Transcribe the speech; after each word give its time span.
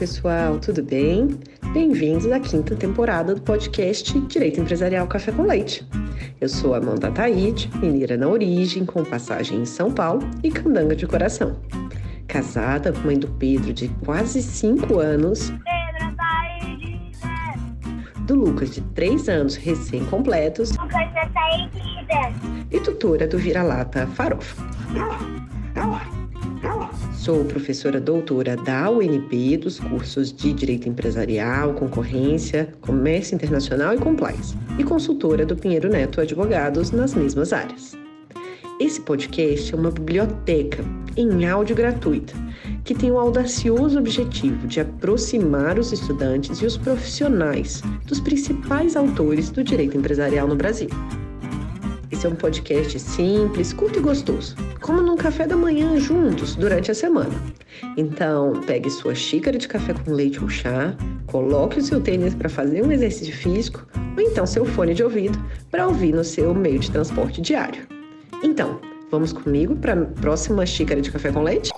pessoal, 0.00 0.58
tudo 0.58 0.82
bem? 0.82 1.38
Bem-vindos 1.74 2.32
à 2.32 2.40
quinta 2.40 2.74
temporada 2.74 3.34
do 3.34 3.42
podcast 3.42 4.18
Direito 4.20 4.58
Empresarial 4.58 5.06
Café 5.06 5.30
com 5.30 5.42
Leite. 5.42 5.86
Eu 6.40 6.48
sou 6.48 6.74
Amanda 6.74 7.10
Taide, 7.10 7.70
mineira 7.82 8.16
na 8.16 8.26
origem, 8.26 8.86
com 8.86 9.04
passagem 9.04 9.60
em 9.60 9.66
São 9.66 9.92
Paulo 9.92 10.26
e 10.42 10.50
candanga 10.50 10.96
de 10.96 11.06
coração. 11.06 11.60
Casada, 12.26 12.94
mãe 13.04 13.18
do 13.18 13.28
Pedro 13.28 13.74
de 13.74 13.88
quase 14.02 14.40
5 14.42 14.98
anos. 14.98 15.50
Pedro 15.50 16.16
Taide, 16.16 16.98
Do 18.20 18.36
Lucas 18.36 18.70
de 18.70 18.80
3 18.80 19.28
anos 19.28 19.54
recém-completos. 19.54 20.70
Lucas 20.78 21.12
Taide. 21.34 22.66
E 22.70 22.80
tutora 22.80 23.28
do 23.28 23.36
Vira-Lata 23.36 24.06
Farofa. 24.06 24.64
Sou 27.12 27.44
professora 27.44 28.00
doutora 28.00 28.56
da 28.56 28.90
UNB 28.90 29.58
dos 29.58 29.78
cursos 29.78 30.32
de 30.32 30.52
Direito 30.52 30.88
Empresarial, 30.88 31.74
Concorrência, 31.74 32.72
Comércio 32.80 33.34
Internacional 33.34 33.94
e 33.94 33.98
Compliance, 33.98 34.56
e 34.78 34.84
consultora 34.84 35.44
do 35.44 35.54
Pinheiro 35.54 35.88
Neto 35.88 36.20
Advogados 36.20 36.90
nas 36.90 37.14
mesmas 37.14 37.52
áreas. 37.52 37.96
Esse 38.80 39.00
podcast 39.02 39.74
é 39.74 39.76
uma 39.76 39.90
biblioteca 39.90 40.82
em 41.16 41.46
áudio 41.46 41.76
gratuita 41.76 42.32
que 42.84 42.94
tem 42.94 43.10
o 43.10 43.18
audacioso 43.18 43.98
objetivo 43.98 44.66
de 44.66 44.80
aproximar 44.80 45.78
os 45.78 45.92
estudantes 45.92 46.58
e 46.60 46.66
os 46.66 46.76
profissionais 46.76 47.82
dos 48.06 48.20
principais 48.20 48.96
autores 48.96 49.50
do 49.50 49.62
direito 49.62 49.96
empresarial 49.96 50.48
no 50.48 50.56
Brasil. 50.56 50.88
Esse 52.10 52.26
é 52.26 52.28
um 52.28 52.34
podcast 52.34 52.98
simples, 52.98 53.72
curto 53.72 54.00
e 54.00 54.02
gostoso, 54.02 54.56
como 54.80 55.00
num 55.00 55.16
café 55.16 55.46
da 55.46 55.56
manhã 55.56 55.96
juntos 55.96 56.56
durante 56.56 56.90
a 56.90 56.94
semana. 56.94 57.32
Então, 57.96 58.60
pegue 58.66 58.90
sua 58.90 59.14
xícara 59.14 59.56
de 59.56 59.68
café 59.68 59.94
com 59.94 60.10
leite 60.10 60.42
ou 60.42 60.48
chá, 60.48 60.96
coloque 61.28 61.78
o 61.78 61.82
seu 61.82 62.00
tênis 62.00 62.34
para 62.34 62.48
fazer 62.48 62.84
um 62.84 62.90
exercício 62.90 63.34
físico 63.36 63.86
ou 64.16 64.22
então 64.22 64.44
seu 64.44 64.66
fone 64.66 64.92
de 64.92 65.04
ouvido 65.04 65.38
para 65.70 65.86
ouvir 65.86 66.12
no 66.12 66.24
seu 66.24 66.52
meio 66.52 66.80
de 66.80 66.90
transporte 66.90 67.40
diário. 67.40 67.86
Então, 68.42 68.80
vamos 69.08 69.32
comigo 69.32 69.76
para 69.76 69.92
a 69.92 70.06
próxima 70.06 70.66
xícara 70.66 71.00
de 71.00 71.12
café 71.12 71.30
com 71.30 71.42
leite? 71.42 71.70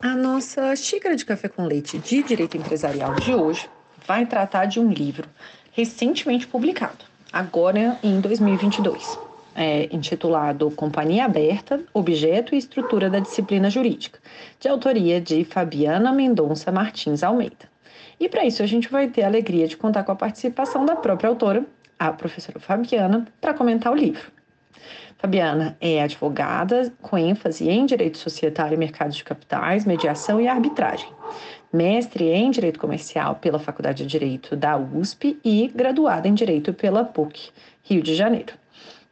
A 0.00 0.16
nossa 0.16 0.74
xícara 0.74 1.14
de 1.14 1.26
café 1.26 1.48
com 1.50 1.66
leite 1.66 1.98
de 1.98 2.22
direito 2.22 2.56
empresarial 2.56 3.14
de 3.16 3.34
hoje 3.34 3.68
vai 4.06 4.24
tratar 4.26 4.64
de 4.64 4.80
um 4.80 4.90
livro 4.90 5.28
recentemente 5.72 6.46
publicado, 6.46 7.04
agora 7.32 7.98
em 8.02 8.20
2022, 8.20 9.18
é, 9.54 9.88
intitulado 9.94 10.70
Companhia 10.70 11.24
Aberta, 11.24 11.80
Objeto 11.92 12.54
e 12.54 12.58
Estrutura 12.58 13.08
da 13.08 13.18
Disciplina 13.18 13.70
Jurídica, 13.70 14.18
de 14.58 14.68
autoria 14.68 15.20
de 15.20 15.44
Fabiana 15.44 16.12
Mendonça 16.12 16.72
Martins 16.72 17.22
Almeida. 17.22 17.70
E 18.18 18.28
para 18.28 18.44
isso 18.44 18.62
a 18.62 18.66
gente 18.66 18.88
vai 18.88 19.08
ter 19.08 19.22
a 19.22 19.26
alegria 19.26 19.66
de 19.66 19.76
contar 19.76 20.04
com 20.04 20.12
a 20.12 20.16
participação 20.16 20.84
da 20.84 20.96
própria 20.96 21.28
autora, 21.28 21.64
a 21.98 22.12
professora 22.12 22.58
Fabiana, 22.58 23.26
para 23.40 23.54
comentar 23.54 23.92
o 23.92 23.96
livro. 23.96 24.30
Fabiana 25.18 25.76
é 25.80 26.02
advogada 26.02 26.92
com 27.02 27.16
ênfase 27.16 27.68
em 27.68 27.84
direito 27.84 28.16
societário 28.16 28.74
e 28.74 28.78
mercados 28.78 29.16
de 29.16 29.24
capitais, 29.24 29.84
mediação 29.84 30.40
e 30.40 30.48
arbitragem 30.48 31.08
mestre 31.72 32.28
em 32.28 32.50
Direito 32.50 32.78
Comercial 32.78 33.36
pela 33.36 33.58
Faculdade 33.58 34.02
de 34.04 34.08
Direito 34.08 34.56
da 34.56 34.76
USP 34.76 35.38
e 35.44 35.68
graduada 35.68 36.28
em 36.28 36.34
Direito 36.34 36.72
pela 36.72 37.04
PUC, 37.04 37.50
Rio 37.82 38.02
de 38.02 38.14
Janeiro. 38.14 38.54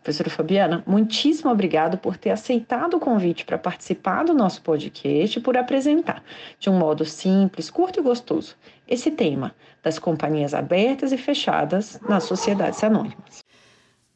Professora 0.02 0.30
Fabiana, 0.30 0.82
muitíssimo 0.86 1.50
obrigado 1.50 1.98
por 1.98 2.16
ter 2.16 2.30
aceitado 2.30 2.94
o 2.94 3.00
convite 3.00 3.44
para 3.44 3.58
participar 3.58 4.24
do 4.24 4.32
nosso 4.32 4.62
podcast 4.62 5.38
e 5.38 5.42
por 5.42 5.56
apresentar, 5.56 6.22
de 6.58 6.70
um 6.70 6.78
modo 6.78 7.04
simples, 7.04 7.68
curto 7.68 8.00
e 8.00 8.02
gostoso, 8.02 8.56
esse 8.88 9.10
tema 9.10 9.54
das 9.82 9.98
companhias 9.98 10.54
abertas 10.54 11.12
e 11.12 11.18
fechadas 11.18 12.00
nas 12.08 12.24
sociedades 12.24 12.82
anônimas. 12.82 13.44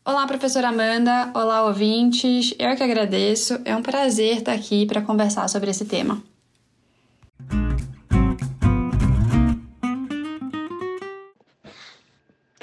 Olá, 0.05 0.27
professora 0.27 0.69
Amanda. 0.69 1.31
Olá, 1.35 1.65
ouvintes. 1.65 2.55
Eu 2.59 2.75
que 2.75 2.83
agradeço. 2.83 3.61
É 3.65 3.77
um 3.77 3.83
prazer 3.83 4.39
estar 4.39 4.53
aqui 4.53 4.87
para 4.87 5.03
conversar 5.03 5.47
sobre 5.49 5.71
esse 5.71 5.85
tema. 5.85 6.23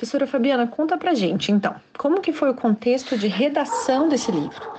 Professora 0.09 0.25
Fabiana, 0.25 0.65
conta 0.65 0.97
pra 0.97 1.13
gente, 1.13 1.51
então, 1.51 1.75
como 1.95 2.19
que 2.19 2.33
foi 2.33 2.49
o 2.49 2.55
contexto 2.55 3.15
de 3.15 3.27
redação 3.27 4.09
desse 4.09 4.31
livro? 4.31 4.71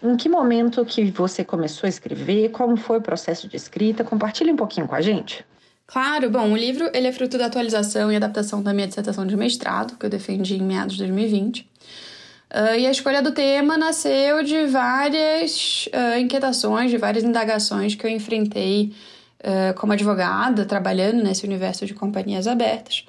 Em 0.00 0.16
que 0.16 0.28
momento 0.28 0.84
que 0.84 1.10
você 1.10 1.42
começou 1.42 1.88
a 1.88 1.90
escrever? 1.90 2.50
Como 2.50 2.76
foi 2.76 2.98
o 2.98 3.02
processo 3.02 3.48
de 3.48 3.56
escrita? 3.56 4.04
Compartilhe 4.04 4.52
um 4.52 4.56
pouquinho 4.56 4.86
com 4.86 4.94
a 4.94 5.00
gente. 5.00 5.44
Claro, 5.84 6.30
bom, 6.30 6.52
o 6.52 6.56
livro 6.56 6.88
ele 6.94 7.08
é 7.08 7.12
fruto 7.12 7.36
da 7.36 7.46
atualização 7.46 8.12
e 8.12 8.14
adaptação 8.14 8.62
da 8.62 8.72
minha 8.72 8.86
dissertação 8.86 9.26
de 9.26 9.36
mestrado, 9.36 9.98
que 9.98 10.06
eu 10.06 10.10
defendi 10.10 10.54
em 10.54 10.62
meados 10.62 10.92
de 10.92 10.98
2020. 11.02 11.62
Uh, 11.62 12.78
e 12.78 12.86
a 12.86 12.90
escolha 12.92 13.20
do 13.20 13.32
tema 13.32 13.76
nasceu 13.76 14.44
de 14.44 14.64
várias 14.66 15.88
uh, 15.88 16.20
inquietações, 16.20 16.88
de 16.88 16.98
várias 16.98 17.24
indagações 17.24 17.96
que 17.96 18.06
eu 18.06 18.10
enfrentei 18.10 18.94
uh, 19.40 19.74
como 19.74 19.92
advogada, 19.92 20.64
trabalhando 20.64 21.20
nesse 21.24 21.44
universo 21.44 21.84
de 21.84 21.94
companhias 21.94 22.46
abertas. 22.46 23.04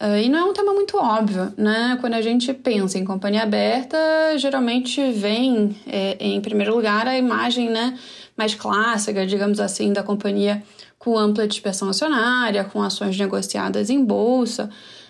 Uh, 0.00 0.18
e 0.22 0.28
não 0.28 0.38
é 0.38 0.44
um 0.44 0.52
tema 0.52 0.74
muito 0.74 0.98
óbvio, 0.98 1.54
né? 1.56 1.96
Quando 2.00 2.14
a 2.14 2.20
gente 2.20 2.52
pensa 2.52 2.98
em 2.98 3.04
companhia 3.04 3.42
aberta, 3.42 3.96
geralmente 4.36 5.10
vem, 5.12 5.74
é, 5.86 6.16
em 6.20 6.40
primeiro 6.40 6.74
lugar, 6.74 7.08
a 7.08 7.16
imagem 7.16 7.70
né, 7.70 7.98
mais 8.36 8.54
clássica, 8.54 9.26
digamos 9.26 9.58
assim, 9.58 9.94
da 9.94 10.02
companhia 10.02 10.62
com 10.98 11.16
ampla 11.16 11.46
dispersão 11.46 11.88
acionária, 11.88 12.64
com 12.64 12.82
ações 12.82 13.16
negociadas 13.16 13.88
em 13.88 14.04
bolsa. 14.04 14.68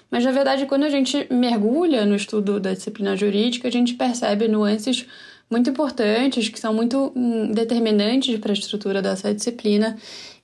Mas, 0.09 0.25
na 0.25 0.31
verdade, 0.31 0.67
quando 0.67 0.85
a 0.85 0.91
gente 0.91 1.27
mergulha 1.31 2.07
no 2.07 2.15
estudo 2.15 2.61
da 2.61 2.73
disciplina 2.73 3.17
jurídica, 3.17 3.67
a 3.67 3.73
gente 3.73 3.95
percebe 3.95 4.47
nuances 4.47 5.05
muito 5.51 5.71
importantes, 5.71 6.49
que 6.49 6.61
são 6.61 6.73
muito 6.73 7.13
hum, 7.15 7.53
determinantes 7.53 8.39
para 8.39 8.53
a 8.53 8.55
estrutura 8.55 9.03
dessa 9.03 9.35
disciplina, 9.35 9.97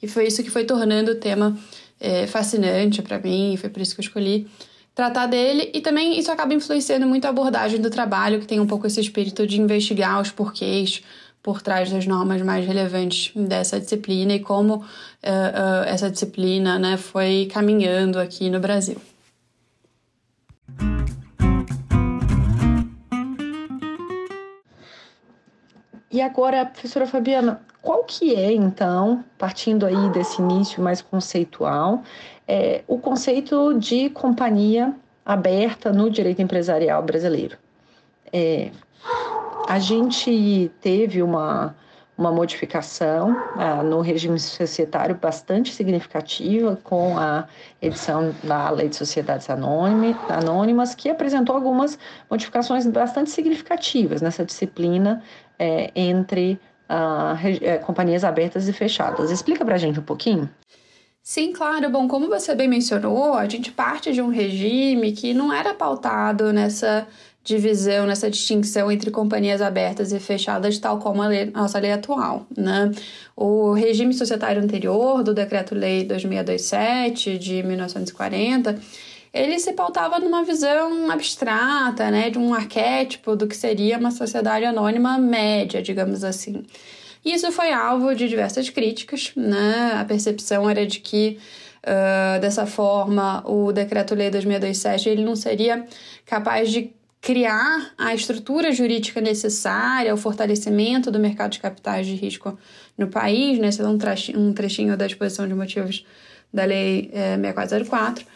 e 0.03 0.09
foi 0.09 0.27
isso 0.27 0.43
que 0.43 0.51
foi 0.51 0.65
tornando 0.65 1.13
o 1.13 1.15
tema 1.15 1.57
é, 2.03 2.27
fascinante 2.27 3.01
para 3.01 3.19
mim, 3.21 3.57
foi 3.57 3.71
por 3.71 3.81
isso 3.81 3.95
que 3.95 4.01
eu 4.01 4.05
escolhi 4.05 4.49
tratar 4.95 5.27
dele. 5.27 5.71
E 5.73 5.81
também 5.81 6.19
isso 6.19 6.31
acaba 6.31 6.53
influenciando 6.53 7.07
muito 7.07 7.25
a 7.25 7.29
abordagem 7.31 7.81
do 7.81 7.89
trabalho, 7.89 8.41
que 8.41 8.47
tem 8.47 8.61
um 8.61 8.67
pouco 8.67 8.87
esse 8.87 9.01
espírito 9.01 9.47
de 9.47 9.61
investigar 9.61 10.21
os 10.21 10.31
porquês 10.31 11.03
por 11.43 11.63
trás 11.63 11.91
das 11.91 12.07
normas 12.07 12.43
mais 12.43 12.67
relevantes 12.67 13.33
dessa 13.35 13.81
disciplina 13.81 14.35
e 14.35 14.41
como 14.41 14.77
uh, 14.77 14.81
uh, 14.81 15.85
essa 15.87 16.11
disciplina 16.11 16.79
né, 16.79 16.97
foi 16.97 17.49
caminhando 17.53 18.19
aqui 18.19 18.49
no 18.49 18.61
Brasil. 18.61 19.01
E 26.13 26.21
agora, 26.21 26.67
professora 26.67 27.07
Fabiana, 27.07 27.63
qual 27.81 28.05
que 28.05 28.37
é, 28.37 28.53
então, 28.53 29.25
partindo 29.39 29.87
aí 29.87 30.11
desse 30.11 30.43
início 30.43 30.83
mais 30.83 31.01
conceitual, 31.01 32.03
é, 32.47 32.83
o 32.87 32.99
conceito 32.99 33.73
de 33.79 34.11
companhia 34.11 34.95
aberta 35.25 35.91
no 35.91 36.11
direito 36.11 36.43
empresarial 36.43 37.03
brasileiro? 37.03 37.57
É, 38.31 38.71
a 39.67 39.79
gente 39.79 40.71
teve 40.83 41.23
uma, 41.23 41.75
uma 42.17 42.31
modificação 42.31 43.35
ah, 43.57 43.83
no 43.83 44.01
regime 44.01 44.39
societário 44.39 45.15
bastante 45.15 45.73
significativa 45.73 46.79
com 46.85 47.19
a 47.19 47.47
edição 47.81 48.35
da 48.45 48.71
Lei 48.71 48.89
de 48.89 48.97
Sociedades 48.97 49.49
Anônimas, 49.49 50.95
que 50.95 51.09
apresentou 51.09 51.57
algumas 51.57 51.99
modificações 52.31 52.87
bastante 52.87 53.31
significativas 53.31 54.21
nessa 54.21 54.45
disciplina 54.45 55.23
é, 55.63 55.93
entre 55.95 56.59
uh, 56.91 57.85
companhias 57.87 58.25
abertas 58.25 58.67
e 58.67 58.73
fechadas. 58.73 59.31
Explica 59.31 59.65
para 59.65 59.77
a 59.77 59.79
gente 59.79 60.01
um 60.01 60.03
pouquinho. 60.03 60.51
Sim, 61.23 61.53
claro. 61.53 61.89
Bom, 61.89 62.09
como 62.09 62.29
você 62.29 62.53
bem 62.53 62.67
mencionou, 62.67 63.35
a 63.35 63.49
gente 63.49 63.71
parte 63.71 64.13
de 64.13 64.21
um 64.21 64.29
regime 64.29 65.13
que 65.13 65.33
não 65.33 65.53
era 65.53 65.73
pautado 65.73 66.53
nessa 66.53 67.07
divisão, 67.45 68.07
nessa 68.07 68.29
distinção 68.29 68.91
entre 68.91 69.11
companhias 69.11 69.63
abertas 69.63 70.13
e 70.13 70.19
fechadas, 70.19 70.79
tal 70.79 70.99
como 70.99 71.23
a 71.23 71.29
lei, 71.29 71.47
nossa 71.47 71.79
lei 71.79 71.93
atual. 71.93 72.45
Né? 72.57 72.91
O 73.37 73.73
regime 73.73 74.13
societário 74.13 74.61
anterior 74.61 75.23
do 75.23 75.33
Decreto-Lei 75.33 76.05
2627 76.05 77.39
de 77.39 77.63
1940 77.63 78.81
ele 79.33 79.59
se 79.59 79.73
pautava 79.73 80.19
numa 80.19 80.45
visão 80.45 81.11
abstrata, 81.11 82.11
né, 82.11 82.29
de 82.29 82.39
um 82.39 82.53
arquétipo 82.53 83.35
do 83.35 83.47
que 83.47 83.57
seria 83.57 83.99
uma 83.99 84.11
sociedade 84.11 84.65
anônima 84.65 85.17
média, 85.19 85.81
digamos 85.81 86.23
assim. 86.23 86.65
E 87.25 87.33
isso 87.33 87.51
foi 87.53 87.73
alvo 87.73 88.15
de 88.15 88.29
diversas 88.29 88.69
críticas, 88.69 89.33
né? 89.37 89.93
A 89.95 90.05
percepção 90.05 90.69
era 90.69 90.85
de 90.85 90.99
que 90.99 91.39
uh, 91.83 92.41
dessa 92.41 92.67
forma 92.67 93.43
o 93.47 93.73
decreto-lei 93.73 94.29
2627 94.29 95.09
ele 95.09 95.25
não 95.25 95.37
seria 95.37 95.87
capaz 96.27 96.71
de 96.71 96.93
criar 97.21 97.93
a 97.97 98.13
estrutura 98.13 98.73
jurídica 98.73 99.21
necessária 99.21 100.11
ao 100.11 100.19
fortalecimento 100.19 101.09
do 101.13 101.21
mercado 101.21 101.53
de 101.53 101.61
capitais 101.61 102.05
de 102.05 102.17
risco 102.17 102.59
no 102.99 103.07
país, 103.07 103.59
né? 103.61 103.69
Esse 103.69 103.81
é 103.81 103.87
um 103.87 104.53
trechinho, 104.53 104.97
da 104.97 105.07
exposição 105.07 105.47
de 105.47 105.55
motivos 105.55 106.05
da 106.53 106.65
Lei 106.65 107.09
é, 107.13 107.37
6404. 107.37 108.27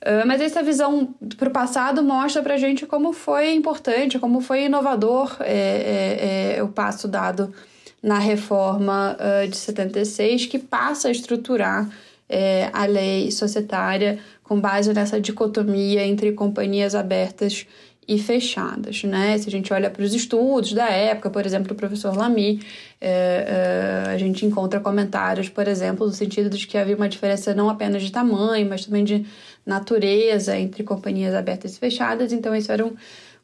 Uh, 0.00 0.26
mas 0.26 0.40
essa 0.40 0.62
visão 0.62 1.12
para 1.36 1.48
o 1.48 1.52
passado 1.52 2.02
mostra 2.02 2.40
para 2.40 2.54
a 2.54 2.58
gente 2.58 2.86
como 2.86 3.12
foi 3.12 3.52
importante, 3.52 4.18
como 4.18 4.40
foi 4.40 4.66
inovador 4.66 5.36
é, 5.40 6.54
é, 6.54 6.56
é, 6.58 6.62
o 6.62 6.68
passo 6.68 7.08
dado 7.08 7.52
na 8.00 8.18
reforma 8.18 9.16
uh, 9.18 9.48
de 9.48 9.56
76, 9.56 10.46
que 10.46 10.58
passa 10.58 11.08
a 11.08 11.10
estruturar 11.10 11.88
é, 12.28 12.70
a 12.72 12.84
lei 12.84 13.30
societária 13.30 14.18
com 14.44 14.60
base 14.60 14.92
nessa 14.92 15.20
dicotomia 15.20 16.04
entre 16.06 16.32
companhias 16.32 16.94
abertas 16.94 17.66
e 18.08 18.18
fechadas, 18.18 19.04
né? 19.04 19.36
Se 19.36 19.48
a 19.48 19.50
gente 19.50 19.70
olha 19.70 19.90
para 19.90 20.02
os 20.02 20.14
estudos 20.14 20.72
da 20.72 20.88
época, 20.88 21.28
por 21.28 21.44
exemplo, 21.44 21.68
do 21.68 21.74
professor 21.74 22.16
Lamy, 22.16 22.58
é, 22.98 24.06
é, 24.06 24.10
a 24.10 24.16
gente 24.16 24.46
encontra 24.46 24.80
comentários, 24.80 25.50
por 25.50 25.68
exemplo, 25.68 26.06
no 26.06 26.12
sentido 26.12 26.48
de 26.48 26.66
que 26.66 26.78
havia 26.78 26.96
uma 26.96 27.08
diferença 27.08 27.54
não 27.54 27.68
apenas 27.68 28.02
de 28.02 28.10
tamanho, 28.10 28.66
mas 28.66 28.86
também 28.86 29.04
de 29.04 29.26
natureza 29.68 30.58
entre 30.58 30.82
companhias 30.82 31.34
abertas 31.34 31.76
e 31.76 31.78
fechadas. 31.78 32.32
Então, 32.32 32.56
isso 32.56 32.72
era 32.72 32.84
um, 32.84 32.94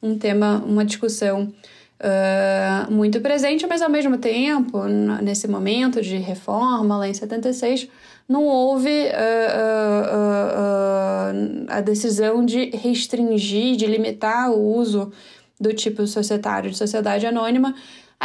um 0.03 0.19
tema, 0.19 0.65
uma 0.67 0.85
discussão 0.85 1.53
uh, 2.01 2.91
muito 2.91 3.21
presente, 3.21 3.67
mas 3.67 3.83
ao 3.83 3.91
mesmo 3.91 4.17
tempo, 4.17 4.85
nesse 5.23 5.47
momento 5.47 6.01
de 6.01 6.17
reforma, 6.17 6.97
lá 6.97 7.07
em 7.07 7.15
76, 7.15 7.89
não 8.27 8.45
houve 8.45 8.89
uh, 8.89 9.13
uh, 11.31 11.67
a 11.69 11.81
decisão 11.83 12.45
de 12.45 12.71
restringir, 12.71 13.77
de 13.77 13.87
limitar 13.87 14.51
o 14.51 14.77
uso 14.77 15.13
do 15.61 15.73
tipo 15.75 16.07
societário 16.07 16.71
de 16.71 16.77
sociedade 16.77 17.27
anônima 17.27 17.75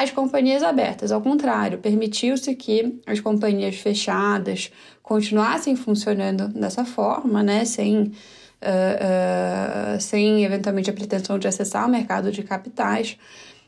às 0.04 0.12
companhias 0.12 0.64
abertas. 0.64 1.12
Ao 1.12 1.22
contrário, 1.22 1.78
permitiu-se 1.80 2.56
que 2.56 3.00
as 3.06 3.20
companhias 3.20 3.76
fechadas 3.76 4.72
continuassem 5.04 5.76
funcionando 5.76 6.48
dessa 6.48 6.86
forma, 6.86 7.44
né, 7.44 7.66
sem, 7.66 8.12
sem 10.00 10.46
eventualmente 10.46 10.90
a 10.90 10.94
pretensão 10.94 11.38
de 11.38 11.48
acessar 11.48 11.88
o 11.88 11.92
mercado 11.92 12.32
de 12.32 12.44
capitais 12.44 13.18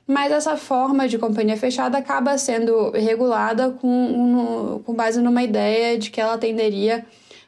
mas 0.08 0.32
essa 0.32 0.58
forma 0.58 1.08
de 1.08 1.18
companhia 1.18 1.56
fechada 1.56 1.98
acaba 1.98 2.38
sendo 2.38 2.92
regulada 2.92 3.70
com, 3.70 4.82
com 4.84 4.94
base 4.94 5.22
numa 5.22 5.42
ideia 5.42 5.98
de 5.98 6.10
que 6.10 6.20
ela 6.20 6.34
atenderia 6.34 7.06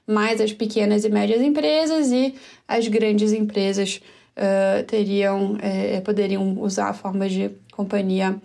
mais 0.08 0.40
as 0.40 0.54
pequenas 0.54 1.04
e 1.04 1.10
médias 1.10 1.42
empresas 1.42 2.12
e 2.12 2.36
as 2.68 2.88
grandes 2.88 3.34
empresas 3.34 4.02
uh, 4.38 4.84
teriam 4.84 5.54
uh, 5.54 6.02
poderiam 6.04 6.58
usar 6.60 6.90
a 6.90 6.94
forma 6.94 7.28
de 7.28 7.52
companhia 7.72 8.40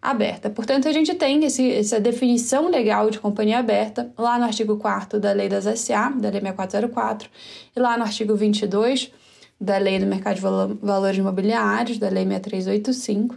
aberta. 0.00 0.50
Portanto, 0.50 0.88
a 0.88 0.92
gente 0.92 1.14
tem 1.14 1.44
esse, 1.44 1.72
essa 1.72 1.98
definição 1.98 2.68
legal 2.68 3.10
de 3.10 3.18
companhia 3.18 3.58
aberta 3.58 4.12
lá 4.16 4.38
no 4.38 4.44
artigo 4.44 4.76
4 4.76 5.18
da 5.18 5.32
Lei 5.32 5.48
das 5.48 5.64
SA, 5.78 6.10
da 6.10 6.28
Lei 6.28 6.40
6404, 6.40 7.28
e 7.74 7.80
lá 7.80 7.96
no 7.96 8.04
artigo 8.04 8.36
22 8.36 9.12
da 9.60 9.78
Lei 9.78 9.98
do 9.98 10.06
Mercado 10.06 10.36
de 10.36 10.40
Valores 10.82 11.18
Imobiliários, 11.18 11.98
da 11.98 12.08
Lei 12.08 12.24
6385, 12.24 13.36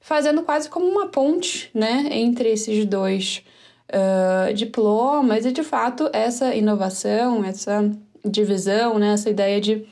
fazendo 0.00 0.42
quase 0.42 0.68
como 0.68 0.86
uma 0.86 1.08
ponte 1.08 1.70
né, 1.72 2.08
entre 2.10 2.50
esses 2.50 2.84
dois 2.84 3.42
uh, 3.88 4.52
diplomas 4.52 5.46
e, 5.46 5.52
de 5.52 5.62
fato, 5.62 6.10
essa 6.12 6.54
inovação, 6.54 7.44
essa 7.44 7.90
divisão, 8.24 8.98
né, 8.98 9.12
essa 9.14 9.30
ideia 9.30 9.60
de 9.60 9.86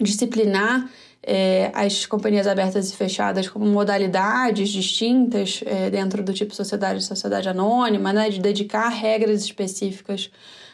disciplinar 0.00 0.90
é, 1.22 1.70
as 1.74 2.06
companhias 2.06 2.46
abertas 2.46 2.90
e 2.90 2.96
fechadas 2.96 3.48
como 3.48 3.66
modalidades 3.66 4.70
distintas 4.70 5.62
é, 5.66 5.90
dentro 5.90 6.22
do 6.22 6.32
tipo 6.32 6.54
sociedade 6.54 7.02
sociedade 7.04 7.48
anônima, 7.48 8.12
né, 8.12 8.30
de 8.30 8.40
dedicar 8.40 8.88
regras 8.88 9.42
específicas 9.42 10.30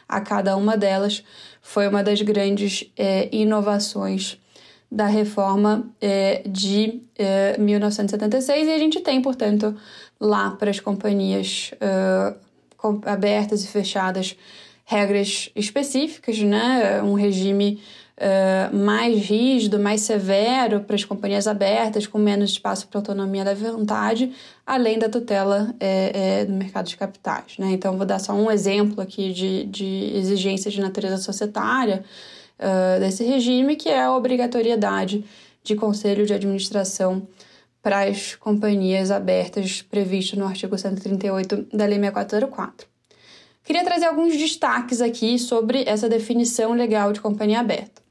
a 0.07 0.21
cada 0.21 0.55
uma 0.55 0.77
delas, 0.77 1.23
foi 1.61 1.87
uma 1.87 2.01
das 2.01 2.21
grandes 2.21 2.85
é, 2.95 3.27
inovações 3.31 4.39
da 4.89 5.05
reforma 5.05 5.85
é, 5.99 6.41
de 6.47 7.01
é, 7.17 7.57
1976 7.57 8.67
e 8.67 8.71
a 8.71 8.77
gente 8.77 9.01
tem, 9.01 9.21
portanto, 9.21 9.75
lá 10.17 10.51
para 10.51 10.71
as 10.71 10.79
companhias 10.79 11.71
é, 11.81 12.33
abertas 13.05 13.65
e 13.65 13.67
fechadas 13.67 14.37
regras 14.85 15.49
específicas, 15.53 16.39
né? 16.39 17.01
Um 17.01 17.13
regime 17.13 17.81
uh, 18.17 18.75
mais 18.75 19.21
rígido, 19.25 19.79
mais 19.79 20.01
severo 20.01 20.81
para 20.81 20.95
as 20.95 21.05
companhias 21.05 21.47
abertas, 21.47 22.07
com 22.07 22.17
menos 22.17 22.51
espaço 22.51 22.87
para 22.87 22.99
autonomia 22.99 23.45
da 23.45 23.53
vontade, 23.53 24.33
além 24.65 24.97
da 24.97 25.07
tutela 25.07 25.73
é, 25.79 26.39
é, 26.41 26.45
do 26.45 26.53
mercado 26.53 26.87
de 26.87 26.97
capitais. 26.97 27.57
Né? 27.57 27.71
Então, 27.71 27.97
vou 27.97 28.05
dar 28.05 28.19
só 28.19 28.33
um 28.33 28.51
exemplo 28.51 29.01
aqui 29.01 29.31
de, 29.31 29.65
de 29.65 30.37
de 30.67 30.81
natureza 30.81 31.17
societária 31.17 32.03
uh, 32.59 32.99
desse 32.99 33.23
regime, 33.23 33.75
que 33.75 33.89
é 33.89 34.03
a 34.03 34.15
obrigatoriedade 34.15 35.23
de 35.63 35.75
conselho 35.75 36.25
de 36.25 36.33
administração 36.33 37.27
para 37.81 38.03
as 38.03 38.35
companhias 38.35 39.11
abertas 39.11 39.81
previsto 39.81 40.37
no 40.37 40.45
artigo 40.45 40.77
138 40.77 41.67
da 41.71 41.85
Lei 41.85 41.99
6404. 41.99 42.87
Queria 43.63 43.83
trazer 43.83 44.05
alguns 44.05 44.37
destaques 44.37 45.01
aqui 45.01 45.37
sobre 45.37 45.83
essa 45.85 46.07
definição 46.07 46.73
legal 46.73 47.11
de 47.11 47.19
companhia 47.19 47.59
aberta. 47.59 48.06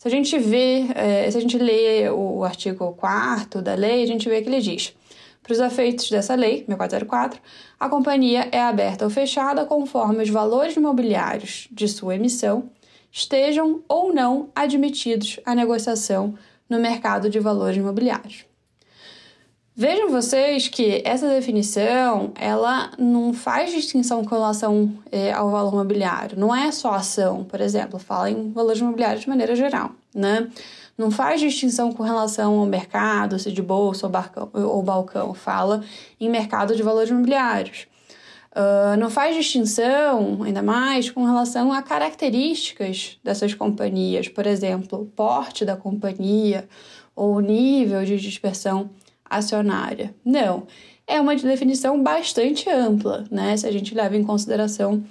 Se 0.00 0.08
a 0.08 0.10
gente 0.10 0.38
vê, 0.38 0.86
é, 0.94 1.30
se 1.30 1.36
a 1.36 1.40
gente 1.42 1.58
lê 1.58 2.08
o 2.08 2.42
artigo 2.42 2.90
4 2.94 3.60
da 3.60 3.74
lei, 3.74 4.02
a 4.02 4.06
gente 4.06 4.30
vê 4.30 4.40
que 4.40 4.48
ele 4.48 4.62
diz: 4.62 4.96
para 5.42 5.52
os 5.52 5.60
efeitos 5.60 6.08
dessa 6.08 6.34
lei, 6.34 6.64
1404, 6.66 7.38
a 7.78 7.86
companhia 7.86 8.48
é 8.50 8.62
aberta 8.62 9.04
ou 9.04 9.10
fechada 9.10 9.66
conforme 9.66 10.22
os 10.22 10.30
valores 10.30 10.74
imobiliários 10.74 11.68
de 11.70 11.86
sua 11.86 12.14
emissão 12.14 12.70
estejam 13.12 13.82
ou 13.86 14.10
não 14.10 14.48
admitidos 14.54 15.38
à 15.44 15.54
negociação 15.54 16.34
no 16.66 16.80
mercado 16.80 17.28
de 17.28 17.38
valores 17.38 17.76
imobiliários. 17.76 18.49
Vejam 19.80 20.10
vocês 20.10 20.68
que 20.68 21.00
essa 21.06 21.26
definição 21.26 22.32
ela 22.34 22.90
não 22.98 23.32
faz 23.32 23.72
distinção 23.72 24.22
com 24.22 24.34
relação 24.34 24.92
é, 25.10 25.32
ao 25.32 25.50
valor 25.50 25.72
imobiliário. 25.72 26.38
Não 26.38 26.54
é 26.54 26.70
só 26.70 26.92
ação, 26.92 27.44
por 27.44 27.62
exemplo, 27.62 27.98
fala 27.98 28.30
em 28.30 28.52
valores 28.52 28.82
imobiliários 28.82 29.22
de 29.22 29.28
maneira 29.30 29.56
geral, 29.56 29.92
né? 30.14 30.50
Não 30.98 31.10
faz 31.10 31.40
distinção 31.40 31.94
com 31.94 32.02
relação 32.02 32.58
ao 32.58 32.66
mercado, 32.66 33.38
se 33.38 33.50
de 33.50 33.62
bolsa 33.62 34.04
ou, 34.04 34.12
barcão, 34.12 34.50
ou 34.52 34.82
balcão, 34.82 35.32
fala 35.32 35.82
em 36.20 36.28
mercado 36.28 36.76
de 36.76 36.82
valores 36.82 37.08
imobiliários. 37.08 37.86
Uh, 38.52 38.98
não 38.98 39.08
faz 39.08 39.34
distinção, 39.34 40.42
ainda 40.42 40.62
mais, 40.62 41.08
com 41.08 41.24
relação 41.24 41.72
a 41.72 41.80
características 41.80 43.18
dessas 43.24 43.54
companhias, 43.54 44.28
por 44.28 44.46
exemplo, 44.46 45.00
o 45.00 45.06
porte 45.06 45.64
da 45.64 45.74
companhia 45.74 46.68
ou 47.16 47.36
o 47.36 47.40
nível 47.40 48.04
de 48.04 48.18
dispersão 48.18 48.90
acionária. 49.30 50.12
Não, 50.24 50.66
é 51.06 51.20
uma 51.20 51.34
definição 51.36 52.02
bastante 52.02 52.68
ampla, 52.68 53.24
né? 53.30 53.56
Se 53.56 53.66
a 53.66 53.72
gente 53.72 53.94
leva 53.94 54.16
em 54.16 54.24
consideração 54.24 55.02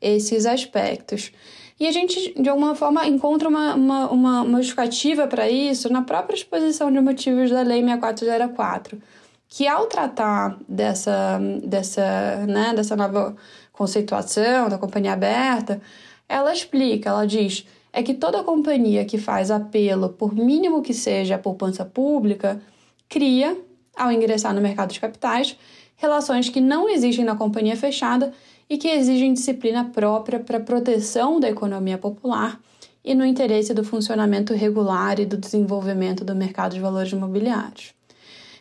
esses 0.00 0.44
aspectos. 0.44 1.32
E 1.80 1.86
a 1.86 1.92
gente, 1.92 2.34
de 2.40 2.48
alguma 2.48 2.74
forma, 2.74 3.06
encontra 3.06 3.48
uma, 3.48 3.74
uma, 3.74 4.10
uma, 4.10 4.42
uma 4.42 4.58
justificativa 4.58 5.28
para 5.28 5.48
isso 5.48 5.92
na 5.92 6.02
própria 6.02 6.34
exposição 6.34 6.90
de 6.90 7.00
motivos 7.00 7.50
da 7.50 7.62
Lei 7.62 7.82
6404, 7.82 9.00
que 9.48 9.66
ao 9.66 9.86
tratar 9.86 10.58
dessa, 10.68 11.40
dessa, 11.64 12.44
né, 12.46 12.72
dessa 12.74 12.96
nova 12.96 13.36
conceituação 13.72 14.68
da 14.68 14.76
companhia 14.76 15.12
aberta, 15.12 15.80
ela 16.28 16.52
explica, 16.52 17.10
ela 17.10 17.24
diz 17.24 17.64
é 17.92 18.02
que 18.02 18.12
toda 18.12 18.44
companhia 18.44 19.04
que 19.04 19.16
faz 19.16 19.50
apelo, 19.50 20.10
por 20.10 20.34
mínimo 20.34 20.82
que 20.82 20.92
seja 20.92 21.36
a 21.36 21.38
poupança 21.38 21.84
pública, 21.84 22.60
cria 23.08 23.56
ao 23.98 24.12
ingressar 24.12 24.54
no 24.54 24.60
mercado 24.60 24.92
de 24.92 25.00
capitais, 25.00 25.56
relações 25.96 26.48
que 26.48 26.60
não 26.60 26.88
existem 26.88 27.24
na 27.24 27.34
companhia 27.34 27.76
fechada 27.76 28.32
e 28.70 28.78
que 28.78 28.88
exigem 28.88 29.32
disciplina 29.32 29.84
própria 29.84 30.38
para 30.38 30.60
proteção 30.60 31.40
da 31.40 31.48
economia 31.48 31.98
popular 31.98 32.60
e 33.04 33.14
no 33.14 33.24
interesse 33.24 33.72
do 33.72 33.82
funcionamento 33.82 34.54
regular 34.54 35.18
e 35.18 35.26
do 35.26 35.36
desenvolvimento 35.36 36.24
do 36.24 36.34
mercado 36.34 36.74
de 36.74 36.80
valores 36.80 37.10
imobiliários. 37.12 37.94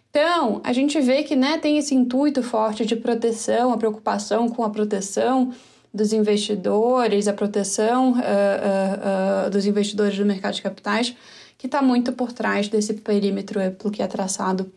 Então, 0.09 0.61
a 0.63 0.73
gente 0.73 0.99
vê 0.99 1.23
que 1.23 1.35
né, 1.35 1.57
tem 1.57 1.77
esse 1.77 1.93
intuito 1.93 2.41
forte 2.41 2.85
de 2.85 2.95
proteção, 2.95 3.71
a 3.71 3.77
preocupação 3.77 4.49
com 4.49 4.63
a 4.63 4.69
proteção 4.69 5.53
dos 5.93 6.13
investidores, 6.13 7.27
a 7.27 7.33
proteção 7.33 8.11
uh, 8.11 8.15
uh, 8.15 9.47
uh, 9.47 9.49
dos 9.49 9.65
investidores 9.65 10.17
do 10.17 10.25
mercado 10.25 10.55
de 10.55 10.61
capitais, 10.61 11.15
que 11.57 11.67
está 11.67 11.81
muito 11.81 12.13
por 12.13 12.31
trás 12.31 12.67
desse 12.67 12.93
perímetro 12.93 13.59
amplo 13.59 13.91
que 13.91 14.01
é 14.01 14.07
traçado 14.07 14.71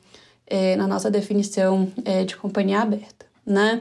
é, 0.51 0.77
na 0.77 0.87
nossa 0.87 1.11
definição 1.11 1.91
é, 2.05 2.25
de 2.25 2.37
companhia 2.37 2.81
aberta, 2.81 3.25
né? 3.47 3.81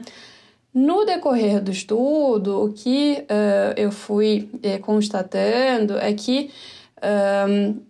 No 0.72 1.04
decorrer 1.04 1.60
do 1.60 1.72
estudo, 1.72 2.64
o 2.64 2.72
que 2.72 3.24
uh, 3.28 3.74
eu 3.76 3.90
fui 3.90 4.48
é, 4.62 4.78
constatando 4.78 5.98
é 5.98 6.12
que 6.14 6.48
um, 7.48 7.80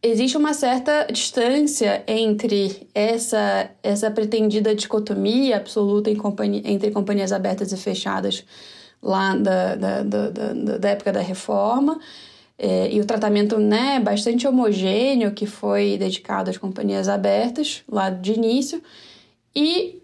existe 0.00 0.36
uma 0.36 0.54
certa 0.54 1.08
distância 1.10 2.04
entre 2.06 2.86
essa, 2.94 3.70
essa 3.82 4.08
pretendida 4.08 4.72
dicotomia 4.72 5.56
absoluta 5.56 6.14
companhia, 6.14 6.62
entre 6.64 6.92
companhias 6.92 7.32
abertas 7.32 7.72
e 7.72 7.76
fechadas 7.76 8.44
lá 9.02 9.34
da, 9.34 9.74
da, 9.74 10.02
da, 10.04 10.78
da 10.78 10.88
época 10.90 11.12
da 11.12 11.20
reforma 11.20 11.98
é, 12.58 12.92
e 12.92 13.00
o 13.00 13.04
tratamento 13.04 13.58
né, 13.58 14.00
bastante 14.00 14.46
homogêneo 14.46 15.32
que 15.32 15.46
foi 15.46 15.96
dedicado 15.96 16.50
às 16.50 16.58
companhias 16.58 17.08
abertas 17.08 17.84
lá 17.88 18.10
de 18.10 18.32
início 18.32 18.82
e 19.54 20.02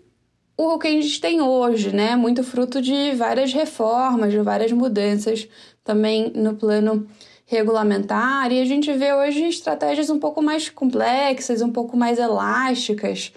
o 0.57 0.79
que 0.79 0.87
a 0.87 0.91
gente 0.91 1.21
tem 1.21 1.41
hoje, 1.41 1.93
né, 1.93 2.15
muito 2.15 2.45
fruto 2.45 2.81
de 2.81 3.13
várias 3.17 3.53
reformas, 3.53 4.31
de 4.31 4.39
várias 4.39 4.71
mudanças 4.71 5.49
também 5.83 6.33
no 6.35 6.55
plano 6.55 7.09
regulamentar 7.47 8.51
e 8.53 8.61
a 8.61 8.65
gente 8.65 8.93
vê 8.93 9.13
hoje 9.13 9.45
estratégias 9.49 10.09
um 10.09 10.19
pouco 10.19 10.41
mais 10.41 10.69
complexas, 10.71 11.61
um 11.61 11.71
pouco 11.71 11.97
mais 11.97 12.19
elásticas, 12.19 13.33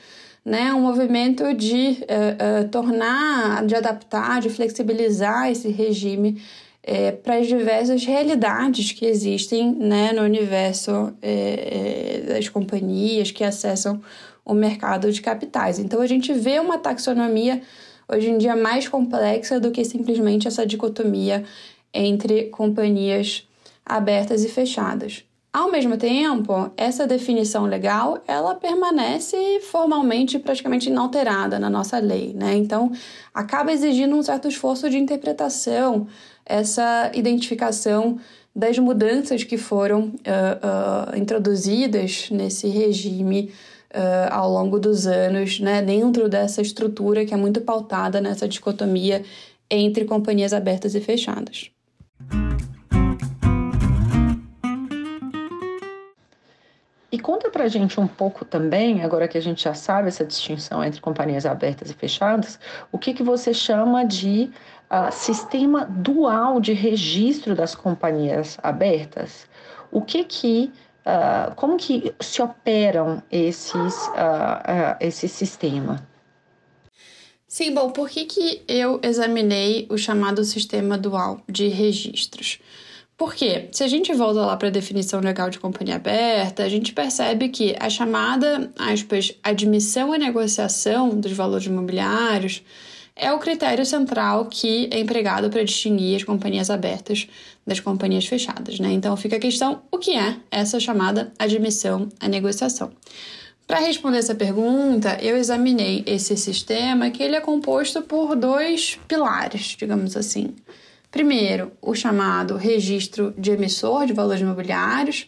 né? 0.46 0.74
Um 0.74 0.80
movimento 0.80 1.54
de 1.54 1.98
uh, 2.04 2.64
uh, 2.64 2.70
tornar, 2.70 3.66
de 3.66 3.76
adaptar, 3.76 4.40
de 4.40 4.50
flexibilizar 4.50 5.52
esse 5.52 5.68
regime 5.68 6.42
é, 6.89 7.12
para 7.12 7.36
as 7.36 7.48
diversas 7.48 8.06
realidades 8.06 8.94
que 8.94 9.06
existem 9.06 9.75
né, 9.75 10.13
no 10.13 10.22
universo 10.22 11.13
é, 11.22 12.22
é, 12.29 12.34
das 12.34 12.48
companhias 12.48 13.29
que 13.29 13.44
acessam 13.44 14.01
o 14.46 14.53
mercado 14.53 15.12
de 15.12 15.22
capitais. 15.22 15.79
Então 15.79 16.00
a 16.01 16.08
gente 16.08 16.32
vê 16.32 16.62
uma 16.62 16.77
taxonomia 16.77 17.62
hoje 18.08 18.29
em 18.29 18.38
dia 18.38 18.56
mais 18.56 18.88
complexa 18.88 19.60
do 19.60 19.70
que 19.70 19.84
simplesmente 19.84 20.48
essa 20.48 20.65
dicotomia 20.65 21.44
entre 21.94 22.46
companhias 22.46 23.46
abertas 23.86 24.46
e 24.46 24.48
fechadas. 24.48 25.25
Ao 25.51 25.72
mesmo 25.72 25.98
tempo, 25.98 26.72
essa 26.77 27.08
definição 27.08 27.65
legal, 27.65 28.22
ela 28.27 28.53
permanece 28.53 29.60
formalmente 29.62 30.38
praticamente 30.38 30.89
inalterada 30.89 31.58
na 31.58 31.70
nossa 31.70 31.98
lei, 31.98 32.32
né? 32.34 32.56
Então, 32.56 32.91
acaba 33.34 33.72
exigindo 33.72 34.15
um 34.15 34.22
certo 34.22 34.48
esforço 34.48 34.89
de 34.89 35.00
interpretação, 35.00 36.06
essa 36.48 37.12
identificação 37.13 38.20
das 38.56 38.80
mudanças 38.80 39.44
que 39.44 39.58
foram 39.58 40.06
uh, 40.06 41.13
uh, 41.13 41.18
introduzidas 41.18 42.30
nesse 42.32 42.68
regime 42.68 43.51
uh, 43.94 44.32
ao 44.32 44.50
longo 44.50 44.80
dos 44.80 45.06
anos, 45.06 45.60
né? 45.60 45.82
Dentro 45.82 46.27
dessa 46.27 46.62
estrutura 46.62 47.25
que 47.25 47.34
é 47.34 47.38
muito 47.38 47.62
pautada 47.62 48.20
nessa 48.20 48.48
dicotomia 48.48 49.24
entre 49.70 50.06
companhias 50.06 50.54
abertas 50.54 50.96
e 50.96 51.01
fechadas. 51.01 51.70
E 57.12 57.20
conta 57.20 57.50
pra 57.50 57.68
gente 57.68 58.00
um 58.00 58.08
pouco 58.08 58.44
também, 58.44 59.01
agora 59.01 59.27
que 59.27 59.38
a 59.38 59.42
gente 59.42 59.63
já 59.63 59.74
sabe 59.74 60.08
essa 60.08 60.25
distinção 60.25 60.84
entre 60.84 61.00
companhias 61.00 61.46
abertas 61.46 61.89
e 61.89 61.94
fechadas, 61.94 62.60
o 62.92 62.98
que, 62.98 63.13
que 63.13 63.24
você 63.24 63.54
chama 63.54 64.04
de 64.04 64.51
uh, 64.91 65.12
sistema 65.12 65.86
dual 65.86 66.60
de 66.60 66.74
registro 66.74 67.56
das 67.56 67.75
companhias 67.75 68.58
abertas? 68.62 69.48
O 69.91 70.01
que 70.01 70.24
que 70.24 70.72
uh, 71.06 71.56
como 71.56 71.77
que 71.77 72.13
se 72.20 72.41
operam 72.41 73.24
esses, 73.32 74.08
uh, 74.08 74.98
esse 75.00 75.27
sistema? 75.27 76.06
Sim, 77.48 77.74
bom, 77.74 77.91
por 77.91 78.10
que, 78.10 78.25
que 78.25 78.62
eu 78.67 79.00
examinei 79.01 79.88
o 79.89 79.98
chamado 79.98 80.44
sistema 80.44 80.98
dual 80.98 81.41
de 81.48 81.70
registros? 81.70 82.60
Porque 83.17 83.70
se 83.72 83.84
a 83.84 83.88
gente 83.88 84.13
volta 84.13 84.41
lá 84.41 84.56
para 84.58 84.67
a 84.67 84.72
definição 84.72 85.22
legal 85.22 85.50
de 85.50 85.58
companhia 85.58 85.96
aberta, 85.96 86.63
a 86.63 86.70
gente 86.70 86.94
percebe 86.94 87.50
que 87.50 87.75
a 87.79 87.89
chamada, 87.89 88.72
aspas, 88.77 89.34
admissão 89.41 90.13
à 90.13 90.17
negociação 90.17 91.10
dos 91.20 91.32
valores 91.32 91.65
imobiliários 91.65 92.62
é 93.18 93.32
o 93.32 93.40
critério 93.40 93.86
central 93.86 94.46
que 94.46 94.88
é 94.92 95.00
empregado 95.00 95.50
para 95.50 95.64
distinguir 95.64 96.16
as 96.16 96.24
companhias 96.24 96.70
abertas 96.70 97.28
das 97.66 97.80
companhias 97.80 98.26
fechadas, 98.26 98.80
né? 98.80 98.92
Então 98.92 99.18
fica 99.18 99.36
a 99.36 99.40
questão, 99.40 99.82
o 99.92 99.98
que 99.98 100.16
é 100.16 100.38
essa 100.52 100.80
chamada 100.80 101.34
admissão 101.38 102.08
à 102.20 102.28
negociação? 102.28 102.92
Para 103.66 103.80
responder 103.80 104.20
essa 104.20 104.34
pergunta, 104.34 105.18
eu 105.22 105.36
examinei 105.36 106.02
esse 106.06 106.38
sistema 106.38 107.10
que 107.10 107.22
ele 107.22 107.36
é 107.36 107.42
composto 107.42 108.02
por 108.02 108.34
dois 108.34 108.98
pilares, 109.08 109.76
digamos 109.78 110.16
assim. 110.16 110.56
Primeiro, 111.12 111.72
o 111.82 111.94
chamado 111.94 112.56
registro 112.56 113.34
de 113.38 113.52
emissor 113.52 114.06
de 114.06 114.14
valores 114.14 114.42
imobiliários, 114.42 115.28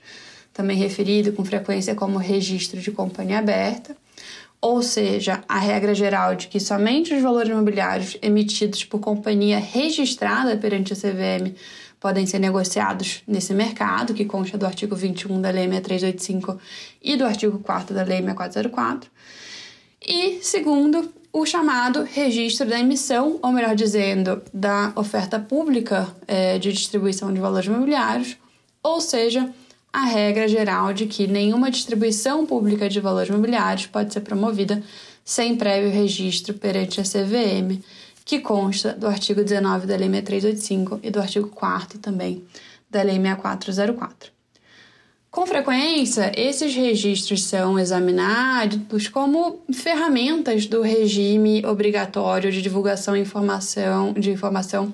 também 0.54 0.78
referido 0.78 1.34
com 1.34 1.44
frequência 1.44 1.96
como 1.96 2.18
registro 2.18 2.80
de 2.80 2.92
companhia 2.92 3.40
aberta, 3.40 3.96
ou 4.62 4.82
seja, 4.82 5.42
a 5.48 5.58
regra 5.58 5.96
geral 5.96 6.36
de 6.36 6.48
que 6.48 6.60
somente 6.60 7.14
os 7.14 7.22
valores 7.22 7.50
imobiliários 7.50 8.18
emitidos 8.22 8.84
por 8.84 9.00
companhia 9.00 9.58
registrada 9.58 10.58
perante 10.58 10.92
a 10.92 10.96
CVM 10.96 11.56
podem 12.00 12.26
ser 12.26 12.40
negociados 12.40 13.22
nesse 13.28 13.54
mercado, 13.54 14.14
que 14.14 14.26
consta 14.26 14.58
do 14.58 14.66
artigo 14.66 14.96
21 14.96 15.42
da 15.42 15.50
Lei 15.50 15.68
6385 15.68 16.60
e 17.02 17.16
do 17.16 17.26
artigo 17.26 17.60
4 17.60 17.94
da 17.94 18.04
Lei 18.04 18.22
6404. 18.22 19.10
E, 20.06 20.40
segundo, 20.42 21.14
o 21.32 21.46
chamado 21.46 22.04
registro 22.04 22.68
da 22.68 22.80
emissão, 22.80 23.38
ou 23.42 23.52
melhor 23.52 23.76
dizendo, 23.76 24.42
da 24.54 24.92
oferta 24.96 25.40
pública 25.40 26.08
é, 26.28 26.58
de 26.58 26.72
distribuição 26.72 27.34
de 27.34 27.40
valores 27.40 27.68
imobiliários, 27.68 28.38
ou 28.82 29.02
seja, 29.02 29.54
a 29.92 30.06
regra 30.06 30.48
geral 30.48 30.94
de 30.94 31.06
que 31.06 31.28
nenhuma 31.28 31.72
distribuição 31.72 32.46
pública 32.46 32.88
de 32.88 33.00
valores 33.00 33.30
imobiliários 33.30 33.88
pode 33.88 34.14
ser 34.14 34.22
promovida 34.22 34.82
sem 35.26 35.56
prévio 35.56 35.92
registro 35.92 36.54
perante 36.54 37.02
a 37.02 37.04
CVM, 37.04 37.82
que 38.24 38.40
consta 38.40 38.94
do 38.94 39.08
artigo 39.08 39.44
19 39.44 39.88
da 39.88 39.96
Lei 39.96 40.10
6385 40.10 41.00
e 41.02 41.10
do 41.10 41.20
artigo 41.20 41.48
4 41.50 42.00
também 42.00 42.44
da 42.90 43.02
Lei 43.02 43.16
6404. 43.20 44.32
Com 45.32 45.46
frequência, 45.46 46.32
esses 46.36 46.74
registros 46.74 47.44
são 47.44 47.78
examinados 47.78 49.08
como 49.08 49.62
ferramentas 49.72 50.66
do 50.66 50.82
regime 50.82 51.64
obrigatório 51.66 52.52
de 52.52 52.64
divulgação 52.64 53.16
informação, 53.16 54.14
de 54.14 54.32
informação 54.32 54.92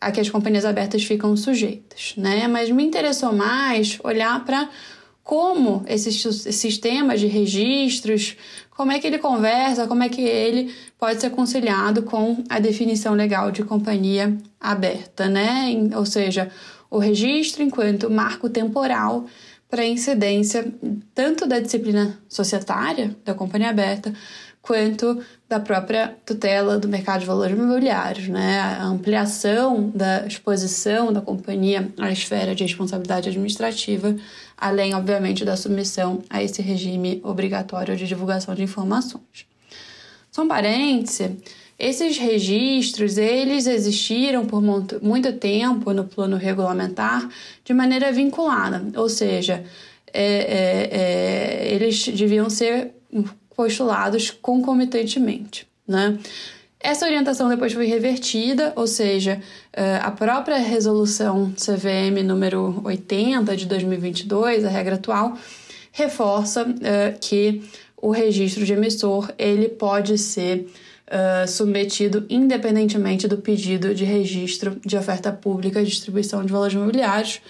a 0.00 0.12
que 0.12 0.20
as 0.20 0.30
companhias 0.30 0.64
abertas 0.64 1.04
ficam 1.04 1.36
sujeitas, 1.36 2.14
né? 2.16 2.46
Mas 2.46 2.70
me 2.70 2.84
interessou 2.84 3.32
mais 3.32 3.98
olhar 4.02 4.44
para 4.44 4.68
como 5.24 5.84
esse 5.86 6.10
sistema 6.10 7.16
de 7.16 7.26
registros, 7.26 8.36
como 8.70 8.92
é 8.92 8.98
que 8.98 9.06
ele 9.06 9.18
conversa, 9.18 9.86
como 9.86 10.02
é 10.02 10.08
que 10.08 10.22
ele 10.22 10.72
pode 10.98 11.20
ser 11.20 11.30
conciliado 11.30 12.02
com 12.02 12.42
a 12.48 12.58
definição 12.58 13.12
legal 13.12 13.50
de 13.50 13.62
companhia 13.62 14.38
aberta, 14.58 15.28
né? 15.28 15.66
Ou 15.96 16.06
seja, 16.06 16.50
o 16.90 16.98
registro 16.98 17.62
enquanto 17.62 18.10
marco 18.10 18.48
temporal 18.48 19.26
para 19.68 19.84
incidência 19.84 20.72
tanto 21.14 21.46
da 21.46 21.60
disciplina 21.60 22.18
societária 22.28 23.14
da 23.24 23.34
companhia 23.34 23.68
aberta 23.68 24.14
quanto 24.68 25.24
da 25.48 25.58
própria 25.58 26.14
tutela 26.26 26.78
do 26.78 26.86
mercado 26.86 27.20
de 27.20 27.26
valores 27.26 27.56
imobiliários, 27.56 28.28
né? 28.28 28.60
A 28.60 28.84
ampliação 28.84 29.90
da 29.94 30.26
exposição 30.26 31.10
da 31.10 31.22
companhia 31.22 31.90
à 31.98 32.12
esfera 32.12 32.54
de 32.54 32.64
responsabilidade 32.64 33.30
administrativa, 33.30 34.14
além, 34.58 34.94
obviamente, 34.94 35.42
da 35.42 35.56
submissão 35.56 36.22
a 36.28 36.42
esse 36.42 36.60
regime 36.60 37.18
obrigatório 37.24 37.96
de 37.96 38.06
divulgação 38.06 38.54
de 38.54 38.62
informações. 38.62 39.46
São 40.30 40.46
parênteses, 40.46 41.30
esses 41.78 42.18
registros, 42.18 43.16
eles 43.16 43.66
existiram 43.66 44.44
por 44.44 44.60
muito 45.00 45.32
tempo 45.32 45.94
no 45.94 46.04
plano 46.04 46.36
regulamentar 46.36 47.26
de 47.64 47.72
maneira 47.72 48.12
vinculada, 48.12 48.84
ou 49.00 49.08
seja, 49.08 49.64
é, 50.12 50.24
é, 50.24 50.88
é, 50.92 51.74
eles 51.74 52.06
deviam 52.08 52.50
ser 52.50 52.92
postulados 53.58 54.30
concomitantemente, 54.30 55.66
né? 55.84 56.16
Essa 56.78 57.06
orientação 57.06 57.48
depois 57.48 57.72
foi 57.72 57.86
revertida, 57.86 58.72
ou 58.76 58.86
seja, 58.86 59.42
é, 59.72 59.96
a 59.96 60.12
própria 60.12 60.58
resolução 60.58 61.52
CVM 61.56 62.22
número 62.24 62.80
80 62.84 63.56
de 63.56 63.66
2022, 63.66 64.64
a 64.64 64.68
regra 64.68 64.94
atual, 64.94 65.36
reforça 65.90 66.72
é, 66.80 67.16
que 67.20 67.68
o 68.00 68.12
registro 68.12 68.64
de 68.64 68.74
emissor 68.74 69.28
ele 69.36 69.68
pode 69.68 70.16
ser 70.18 70.68
uh, 71.08 71.48
submetido 71.48 72.24
independentemente 72.30 73.26
do 73.26 73.38
pedido 73.38 73.92
de 73.92 74.04
registro 74.04 74.78
de 74.86 74.96
oferta 74.96 75.32
pública 75.32 75.82
de 75.82 75.90
distribuição 75.90 76.44
de 76.44 76.52
valores 76.52 76.74
imobiliários, 76.74 77.40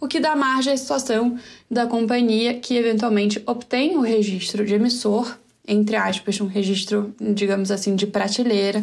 o 0.00 0.08
que 0.08 0.18
dá 0.18 0.34
margem 0.34 0.72
à 0.72 0.76
situação 0.78 1.38
da 1.70 1.86
companhia 1.86 2.54
que 2.54 2.74
eventualmente 2.74 3.42
obtém 3.44 3.98
o 3.98 4.00
registro 4.00 4.64
de 4.64 4.72
emissor, 4.72 5.36
entre 5.68 5.94
aspas, 5.94 6.40
um 6.40 6.46
registro, 6.46 7.14
digamos 7.20 7.70
assim, 7.70 7.94
de 7.94 8.06
prateleira, 8.06 8.82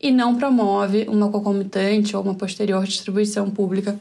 e 0.00 0.10
não 0.10 0.36
promove 0.36 1.06
uma 1.08 1.30
concomitante 1.30 2.14
ou 2.14 2.22
uma 2.22 2.34
posterior 2.34 2.84
distribuição 2.84 3.50
pública 3.50 3.98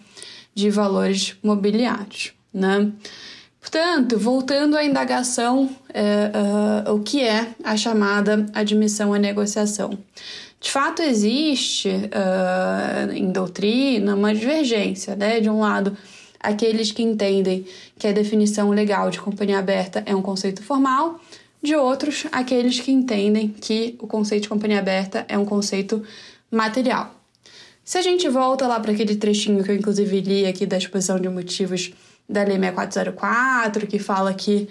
de 0.54 0.70
valores 0.70 1.36
mobiliários. 1.42 2.34
Né? 2.54 2.92
Portanto, 3.62 4.18
voltando 4.18 4.76
à 4.76 4.84
indagação, 4.84 5.70
é, 5.94 6.32
uh, 6.88 6.94
o 6.94 7.00
que 7.00 7.24
é 7.24 7.48
a 7.64 7.76
chamada 7.76 8.46
admissão 8.54 9.14
à 9.14 9.18
negociação? 9.18 9.98
De 10.60 10.72
fato, 10.72 11.02
existe 11.02 11.90
uh, 11.90 13.12
em 13.12 13.32
doutrina 13.32 14.16
uma 14.16 14.34
divergência, 14.34 15.16
né? 15.16 15.40
De 15.40 15.50
um 15.50 15.60
lado, 15.60 15.98
aqueles 16.40 16.92
que 16.92 17.04
entendem 17.04 17.66
que 17.98 18.08
a 18.08 18.12
definição 18.12 18.70
legal 18.70 19.10
de 19.10 19.20
companhia 19.20 19.60
aberta 19.60 20.04
é 20.06 20.16
um 20.16 20.22
conceito 20.22 20.64
formal, 20.64 21.20
de 21.66 21.76
outros, 21.76 22.26
aqueles 22.32 22.80
que 22.80 22.92
entendem 22.92 23.50
que 23.50 23.96
o 24.00 24.08
conceito 24.08 24.44
de 24.44 24.50
companhia 24.50 24.80
aberta 24.80 25.26
é 25.28 25.38
um 25.38 25.46
conceito 25.46 26.02
material. 26.50 27.14
Se 27.84 27.98
a 27.98 28.02
gente 28.02 28.28
volta 28.30 28.66
lá 28.68 28.80
para 28.80 28.92
aquele 28.92 29.16
trechinho 29.16 29.64
que 29.64 29.72
eu 29.72 29.76
inclusive 29.76 30.22
li 30.22 30.46
aqui 30.46 30.66
da 30.66 30.78
exposição 30.78 31.20
de 31.20 31.30
motivos 31.30 31.94
da 32.28 32.44
Lei 32.44 32.58
6404, 32.58 33.88
que 33.88 34.00
fala 34.00 34.34
que 34.34 34.68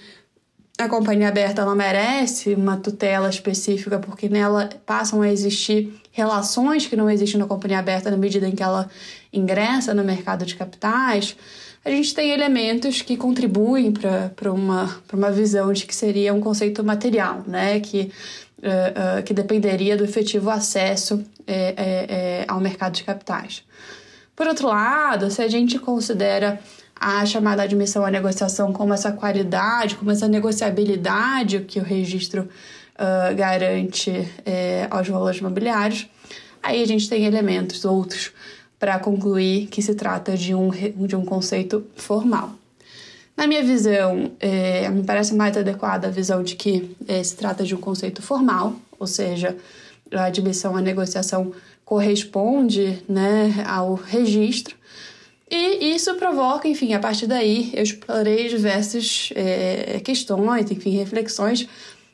a 0.77 0.89
companhia 0.89 1.29
aberta 1.29 1.63
ela 1.63 1.75
merece 1.75 2.55
uma 2.55 2.77
tutela 2.77 3.29
específica 3.29 4.01
porque 4.01 4.29
nela 4.29 4.69
passam 4.85 5.23
a 5.23 5.31
existir 5.31 5.95
relações 6.11 6.87
que 6.87 6.97
não 6.97 7.09
existem 7.09 7.39
na 7.39 7.47
companhia 7.47 7.79
aberta 7.79 8.11
na 8.11 8.17
medida 8.17 8.49
em 8.49 8.53
que 8.57 8.63
ela 8.63 8.91
ingressa 9.33 9.95
no 9.95 10.03
mercado 10.03 10.45
de 10.45 10.57
capitais, 10.57 11.37
a 11.85 11.91
gente 11.91 12.15
tem 12.15 12.31
elementos 12.31 13.03
que 13.03 13.17
contribuem 13.17 13.93
para 13.93 14.51
uma, 14.51 15.03
uma 15.13 15.31
visão 15.31 15.71
de 15.73 15.85
que 15.85 15.95
seria 15.95 16.33
um 16.33 16.41
conceito 16.41 16.83
material, 16.83 17.45
né? 17.47 17.79
que, 17.79 18.11
uh, 18.59 19.19
uh, 19.19 19.23
que 19.23 19.35
dependeria 19.35 19.95
do 19.95 20.03
efetivo 20.03 20.49
acesso 20.49 21.23
é, 21.47 21.75
é, 21.77 22.45
ao 22.49 22.59
mercado 22.59 22.95
de 22.95 23.05
capitais. 23.05 23.63
Por 24.35 24.47
outro 24.47 24.69
lado, 24.69 25.31
se 25.31 25.43
a 25.43 25.49
gente 25.49 25.79
considera 25.79 26.59
a 26.99 27.27
chamada 27.27 27.63
admissão 27.63 28.03
à 28.03 28.11
negociação 28.11 28.73
como 28.73 28.95
essa 28.95 29.13
qualidade, 29.13 29.97
como 29.97 30.11
essa 30.11 30.27
negociabilidade 30.27 31.61
que 31.69 31.79
o 31.79 31.83
registro 31.83 32.49
uh, 32.95 33.35
garante 33.37 34.11
aos 34.91 35.07
valores 35.07 35.39
imobiliários, 35.39 36.09
aí 36.63 36.83
a 36.83 36.87
gente 36.87 37.11
tem 37.11 37.27
elementos 37.27 37.85
outros 37.85 38.33
para 38.85 38.99
concluir 38.99 39.69
que 39.69 39.81
se 39.81 39.95
trata 39.95 40.37
de 40.37 40.55
um, 40.55 40.69
de 40.69 41.17
um 41.17 41.25
conceito 41.25 41.87
formal. 41.97 42.53
Na 43.35 43.47
minha 43.47 43.63
visão, 43.63 44.33
é, 44.39 44.91
me 44.91 45.03
parece 45.03 45.35
mais 45.35 45.57
adequada 45.57 46.09
a 46.09 46.11
visão 46.11 46.43
de 46.43 46.55
que 46.55 46.95
é, 47.09 47.25
se 47.25 47.35
trata 47.35 47.65
de 47.65 47.75
um 47.75 47.79
conceito 47.79 48.21
formal, 48.21 48.75
ou 49.01 49.07
seja, 49.07 49.57
a 50.13 50.25
admissão 50.25 50.77
à 50.77 50.83
negociação 50.83 51.51
corresponde 51.83 53.03
né, 53.09 53.65
ao 53.67 53.95
registro, 53.95 54.77
e 55.51 55.95
isso 55.95 56.15
provoca, 56.17 56.69
enfim, 56.69 56.93
a 56.93 57.01
partir 57.01 57.27
daí 57.27 57.71
eu 57.73 57.83
explorei 57.83 58.49
diversas 58.49 59.31
é, 59.35 59.99
questões, 60.05 60.71
enfim, 60.71 60.91
reflexões. 60.91 61.67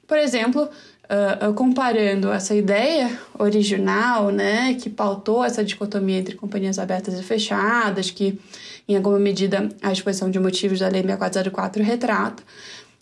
Por 0.07 0.19
exemplo, 0.19 0.69
uh, 1.11 1.53
comparando 1.55 2.31
essa 2.31 2.55
ideia 2.55 3.19
original, 3.39 4.31
né, 4.31 4.75
que 4.75 4.89
pautou 4.89 5.45
essa 5.45 5.65
dicotomia 5.65 6.19
entre 6.19 6.37
companhias 6.37 6.79
abertas 6.79 7.19
e 7.19 7.23
fechadas, 7.23 8.11
que 8.11 8.39
em 8.89 8.97
alguma 8.97 9.19
medida 9.19 9.69
a 9.83 9.93
exposição 9.93 10.31
de 10.31 10.39
motivos 10.39 10.79
da 10.79 10.89
Lei 10.89 11.03
6404 11.03 11.83
retrata, 11.83 12.43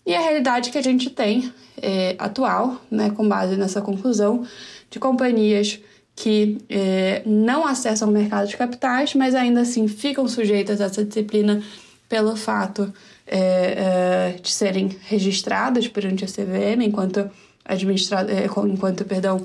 e 0.05 0.15
a 0.15 0.21
realidade 0.21 0.71
que 0.71 0.77
a 0.77 0.81
gente 0.81 1.09
tem 1.09 1.53
é, 1.81 2.15
atual, 2.17 2.81
né, 2.89 3.11
com 3.11 3.27
base 3.27 3.55
nessa 3.55 3.81
conclusão, 3.81 4.45
de 4.89 4.99
companhias 4.99 5.79
que 6.15 6.57
é, 6.69 7.21
não 7.25 7.65
acessam 7.65 8.09
o 8.09 8.11
mercado 8.11 8.47
de 8.47 8.57
capitais, 8.57 9.13
mas 9.13 9.35
ainda 9.35 9.61
assim 9.61 9.87
ficam 9.87 10.27
sujeitas 10.27 10.81
a 10.81 10.85
essa 10.85 11.05
disciplina 11.05 11.63
pelo 12.09 12.35
fato 12.35 12.91
é, 13.25 14.33
é, 14.35 14.39
de 14.41 14.51
serem 14.51 14.89
registradas 15.03 15.87
perante 15.87 16.25
a 16.25 16.27
CVM 16.27 16.81
enquanto, 16.81 17.29
administra 17.69 18.25
é, 18.29 18.45
enquanto 18.45 19.05
perdão, 19.05 19.43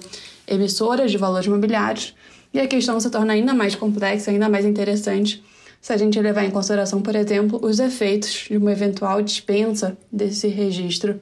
emissoras 0.48 1.10
de 1.10 1.18
valores 1.18 1.46
imobiliários. 1.46 2.14
E 2.52 2.58
a 2.58 2.66
questão 2.66 2.98
se 2.98 3.10
torna 3.10 3.32
ainda 3.32 3.54
mais 3.54 3.74
complexa, 3.74 4.30
ainda 4.30 4.48
mais 4.48 4.64
interessante, 4.64 5.44
se 5.80 5.92
a 5.92 5.96
gente 5.96 6.18
levar 6.18 6.44
em 6.44 6.50
consideração, 6.50 7.02
por 7.02 7.14
exemplo, 7.14 7.60
os 7.62 7.78
efeitos 7.78 8.46
de 8.48 8.56
uma 8.56 8.72
eventual 8.72 9.20
dispensa 9.20 9.96
desse 10.10 10.48
registro 10.48 11.20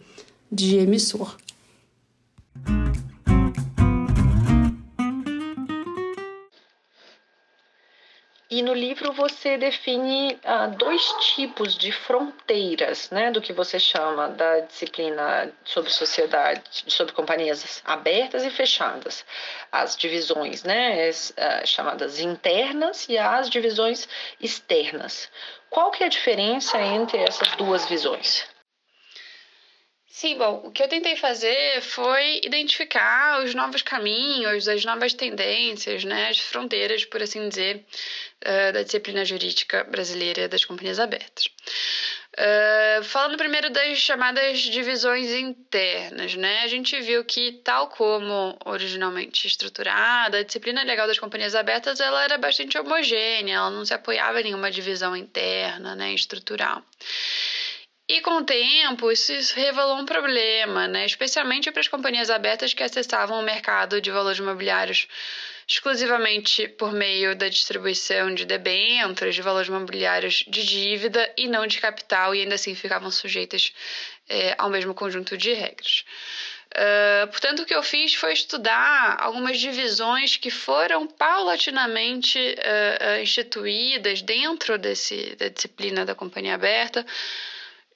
de 0.51 0.77
emissor. 0.77 1.37
E 8.55 8.61
no 8.61 8.75
livro 8.75 9.15
você 9.15 9.57
define 9.57 10.39
ah, 10.45 10.67
dois 10.67 11.03
tipos 11.35 11.75
de 11.75 11.91
fronteiras, 11.91 13.09
né, 13.11 13.31
do 13.31 13.41
que 13.41 13.51
você 13.51 13.81
chama 13.81 14.29
da 14.29 14.61
disciplina 14.61 15.51
sobre 15.65 15.91
sociedade, 15.91 16.63
sobre 16.87 17.15
companhias 17.15 17.81
abertas 17.83 18.45
e 18.45 18.51
fechadas, 18.51 19.25
as 19.73 19.97
divisões, 19.97 20.65
né, 20.65 21.09
as, 21.09 21.33
ah, 21.35 21.65
chamadas 21.65 22.21
internas 22.21 23.09
e 23.09 23.17
as 23.17 23.49
divisões 23.49 24.07
externas. 24.39 25.31
Qual 25.71 25.91
que 25.91 26.03
é 26.03 26.07
a 26.07 26.11
diferença 26.11 26.79
entre 26.79 27.21
essas 27.23 27.57
duas 27.57 27.87
visões? 27.87 28.52
Sim, 30.23 30.39
bom, 30.39 30.63
o 30.65 30.71
que 30.71 30.81
eu 30.81 30.87
tentei 30.87 31.17
fazer 31.17 31.83
foi 31.83 32.41
identificar 32.45 33.43
os 33.43 33.57
novos 33.57 33.83
caminhos, 33.83 34.69
as 34.69 34.85
novas 34.85 35.13
tendências, 35.13 36.05
né, 36.05 36.29
as 36.29 36.39
fronteiras, 36.39 37.05
por 37.05 37.21
assim 37.21 37.49
dizer, 37.49 37.85
uh, 38.47 38.73
da 38.73 38.85
disciplina 38.85 39.25
jurídica 39.25 39.83
brasileira 39.83 40.49
das 40.49 40.65
companhias 40.65 41.01
abertas. 41.01 41.47
Uh, 42.39 43.03
falando 43.03 43.37
primeiro 43.37 43.69
das 43.69 43.99
chamadas 43.99 44.61
divisões 44.61 45.29
internas, 45.33 46.37
né? 46.37 46.61
A 46.63 46.69
gente 46.69 46.99
viu 47.01 47.25
que, 47.25 47.61
tal 47.65 47.89
como 47.89 48.57
originalmente 48.65 49.49
estruturada, 49.49 50.39
a 50.39 50.43
disciplina 50.45 50.85
legal 50.85 51.09
das 51.09 51.19
companhias 51.19 51.57
abertas 51.57 51.99
ela 51.99 52.23
era 52.23 52.39
bastante 52.39 52.79
homogênea, 52.79 53.57
ela 53.57 53.71
não 53.71 53.85
se 53.85 53.93
apoiava 53.93 54.41
em 54.41 54.45
nenhuma 54.45 54.71
divisão 54.71 55.17
interna, 55.17 55.97
né, 55.97 56.15
estrutural. 56.15 56.81
E 58.09 58.21
com 58.21 58.39
o 58.39 58.45
tempo, 58.45 59.11
isso 59.13 59.33
revelou 59.55 59.97
um 59.99 60.05
problema, 60.05 60.89
né? 60.89 61.07
especialmente 61.07 61.71
para 61.71 61.81
as 61.81 61.89
companhias 61.89 62.31
abertas 62.31 62.75
que 62.75 62.83
acessavam 62.83 63.39
o 63.39 63.43
mercado 63.43 64.01
de 64.01 64.11
valores 64.11 64.39
imobiliários 64.39 65.09
exclusivamente 65.67 66.69
por 66.69 66.93
meio 66.93 67.35
da 67.35 67.49
distribuição 67.49 68.35
de 68.35 68.45
debêntures, 68.45 69.35
de 69.35 69.43
valores 69.43 69.69
imobiliários 69.69 70.45
de 70.47 70.65
dívida 70.65 71.33
e 71.37 71.49
não 71.49 71.67
de 71.67 71.81
capital, 71.81 72.35
e 72.35 72.41
ainda 72.41 72.57
assim 72.57 72.75
ficavam 72.75 73.11
sujeitas 73.11 73.73
é, 74.29 74.55
ao 74.59 74.69
mesmo 74.69 74.93
conjunto 74.93 75.37
de 75.37 75.53
regras. 75.53 76.05
Uh, 76.73 77.27
portanto, 77.29 77.63
o 77.63 77.67
que 77.67 77.75
eu 77.75 77.83
fiz 77.83 78.15
foi 78.15 78.33
estudar 78.33 79.19
algumas 79.21 79.61
divisões 79.61 80.37
que 80.37 80.51
foram 80.51 81.07
paulatinamente 81.07 82.39
uh, 82.39 83.21
instituídas 83.23 84.23
dentro 84.23 84.79
desse, 84.79 85.37
da 85.37 85.49
disciplina 85.49 86.07
da 86.07 86.15
companhia 86.15 86.55
aberta, 86.55 87.05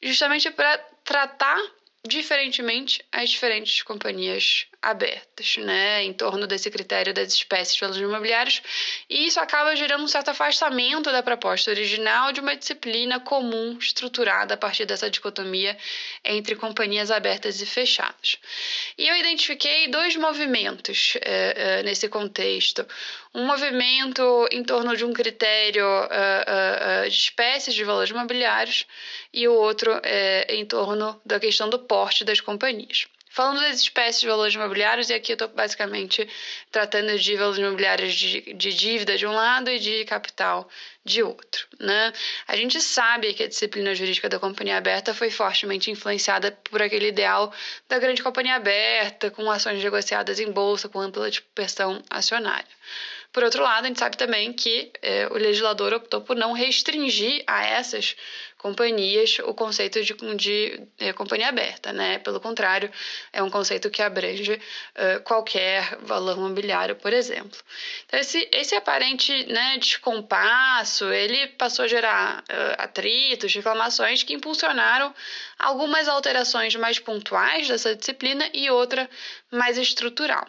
justamente 0.03 0.51
para 0.51 0.79
tratar 1.05 1.61
diferentemente 2.07 3.05
as 3.11 3.31
diferentes 3.31 3.83
companhias 3.83 4.67
abertas, 4.81 5.57
né, 5.59 6.03
em 6.03 6.13
torno 6.13 6.47
desse 6.47 6.71
critério 6.71 7.13
das 7.13 7.33
espécies 7.33 7.75
de 7.75 7.81
valores 7.81 8.01
imobiliários, 8.01 8.63
e 9.09 9.27
isso 9.27 9.41
acaba 9.41 9.75
gerando 9.75 10.05
um 10.05 10.09
certo 10.09 10.31
afastamento 10.31 11.11
da 11.11 11.23
proposta 11.23 11.71
original 11.71 12.33
de 12.33 12.41
uma 12.41 12.55
disciplina 12.55 13.19
comum 13.21 13.77
estruturada 13.79 14.55
a 14.55 14.57
partir 14.57 14.87
dessa 14.87 15.11
dicotomia 15.11 15.77
entre 16.25 16.55
companhias 16.57 17.11
abertas 17.11 17.61
e 17.61 17.67
fechadas. 17.67 18.39
E 18.97 19.09
eu 19.09 19.17
identifiquei 19.17 19.89
dois 19.89 20.17
movimentos 20.17 21.17
é, 21.21 21.81
é, 21.81 21.83
nesse 21.83 22.09
contexto. 22.09 22.87
Um 23.35 23.45
movimento 23.47 24.49
em 24.51 24.63
torno 24.63 24.97
de 24.97 25.05
um 25.05 25.13
critério 25.13 25.85
é, 26.11 27.09
de 27.09 27.17
espécies 27.17 27.75
de 27.75 27.85
valores 27.85 28.11
imobiliários 28.11 28.87
e 29.33 29.47
o 29.47 29.53
outro 29.53 30.01
em 30.49 30.65
torno 30.65 31.21
da 31.25 31.39
questão 31.39 31.69
do 31.69 31.79
porte 31.79 32.25
das 32.25 32.41
companhias. 32.41 33.07
Falando 33.37 33.61
das 33.61 33.81
espécies 33.81 34.23
de 34.23 34.29
valores 34.29 34.55
imobiliários, 34.55 35.11
e 35.11 35.13
aqui 35.13 35.33
eu 35.33 35.35
estou 35.35 35.49
basicamente 35.49 36.27
tratando 36.73 37.19
de 37.19 37.37
valores 37.37 37.59
imobiliários 37.59 38.15
de, 38.15 38.55
de 38.55 38.73
dívida 38.73 39.19
de 39.19 39.27
um 39.27 39.33
lado 39.33 39.71
e 39.71 39.79
de 39.79 40.07
capital 40.07 40.67
de 41.05 41.23
outro. 41.23 41.67
Né? 41.79 42.15
A 42.49 42.57
gente 42.57 42.81
sabe 42.81 43.35
que 43.35 43.43
a 43.43 43.47
disciplina 43.47 43.95
jurídica 43.95 44.27
da 44.27 44.39
companhia 44.39 44.79
aberta 44.79 45.13
foi 45.13 45.31
fortemente 45.31 45.91
influenciada 45.91 46.51
por 46.71 46.81
aquele 46.81 47.09
ideal 47.09 47.53
da 47.87 47.99
grande 47.99 48.23
companhia 48.23 48.55
aberta, 48.55 49.31
com 49.31 49.51
ações 49.51 49.85
negociadas 49.85 50.41
em 50.41 50.51
bolsa, 50.51 50.89
com 50.89 50.99
ampla 50.99 51.31
dispersão 51.31 52.03
acionária. 52.09 52.65
Por 53.37 53.45
outro 53.45 53.63
lado, 53.63 53.85
a 53.85 53.89
gente 53.89 53.99
sabe 53.99 54.17
também 54.17 54.51
que 54.51 54.91
é, 55.03 55.29
o 55.31 55.35
legislador 55.35 55.93
optou 55.93 56.23
por 56.23 56.35
não 56.35 56.55
restringir 56.55 57.45
a 57.47 57.67
essas 57.67 58.17
companhias 58.57 59.41
o 59.41 59.53
conceito 59.53 60.03
de, 60.03 60.15
de 60.37 60.81
é, 60.99 61.13
companhia 61.13 61.49
aberta, 61.49 61.93
né? 61.93 62.19
Pelo 62.21 62.41
contrário, 62.41 62.91
é 63.35 63.43
um 63.43 63.51
conceito 63.51 63.91
que 63.91 64.01
abrange 64.01 64.59
é, 64.95 65.19
qualquer 65.19 65.99
valor 66.01 66.39
mobiliário, 66.39 66.97
por 66.97 67.13
exemplo. 67.13 67.61
Então, 68.07 68.19
esse, 68.19 68.49
esse 68.51 68.75
aparente 68.75 69.31
né, 69.53 69.77
descompasso, 69.77 71.05
ele 71.13 71.49
passou 71.59 71.85
a 71.85 71.89
gerar 71.89 72.43
atritos, 72.79 73.55
reclamações 73.55 74.23
que 74.23 74.33
impulsionaram 74.33 75.15
algumas 75.59 76.09
alterações 76.09 76.75
mais 76.75 76.99
pontuais 76.99 77.69
dessa 77.69 77.95
disciplina 77.95 78.49
e 78.55 78.71
outra 78.71 79.11
mais 79.51 79.77
estrutural. 79.77 80.49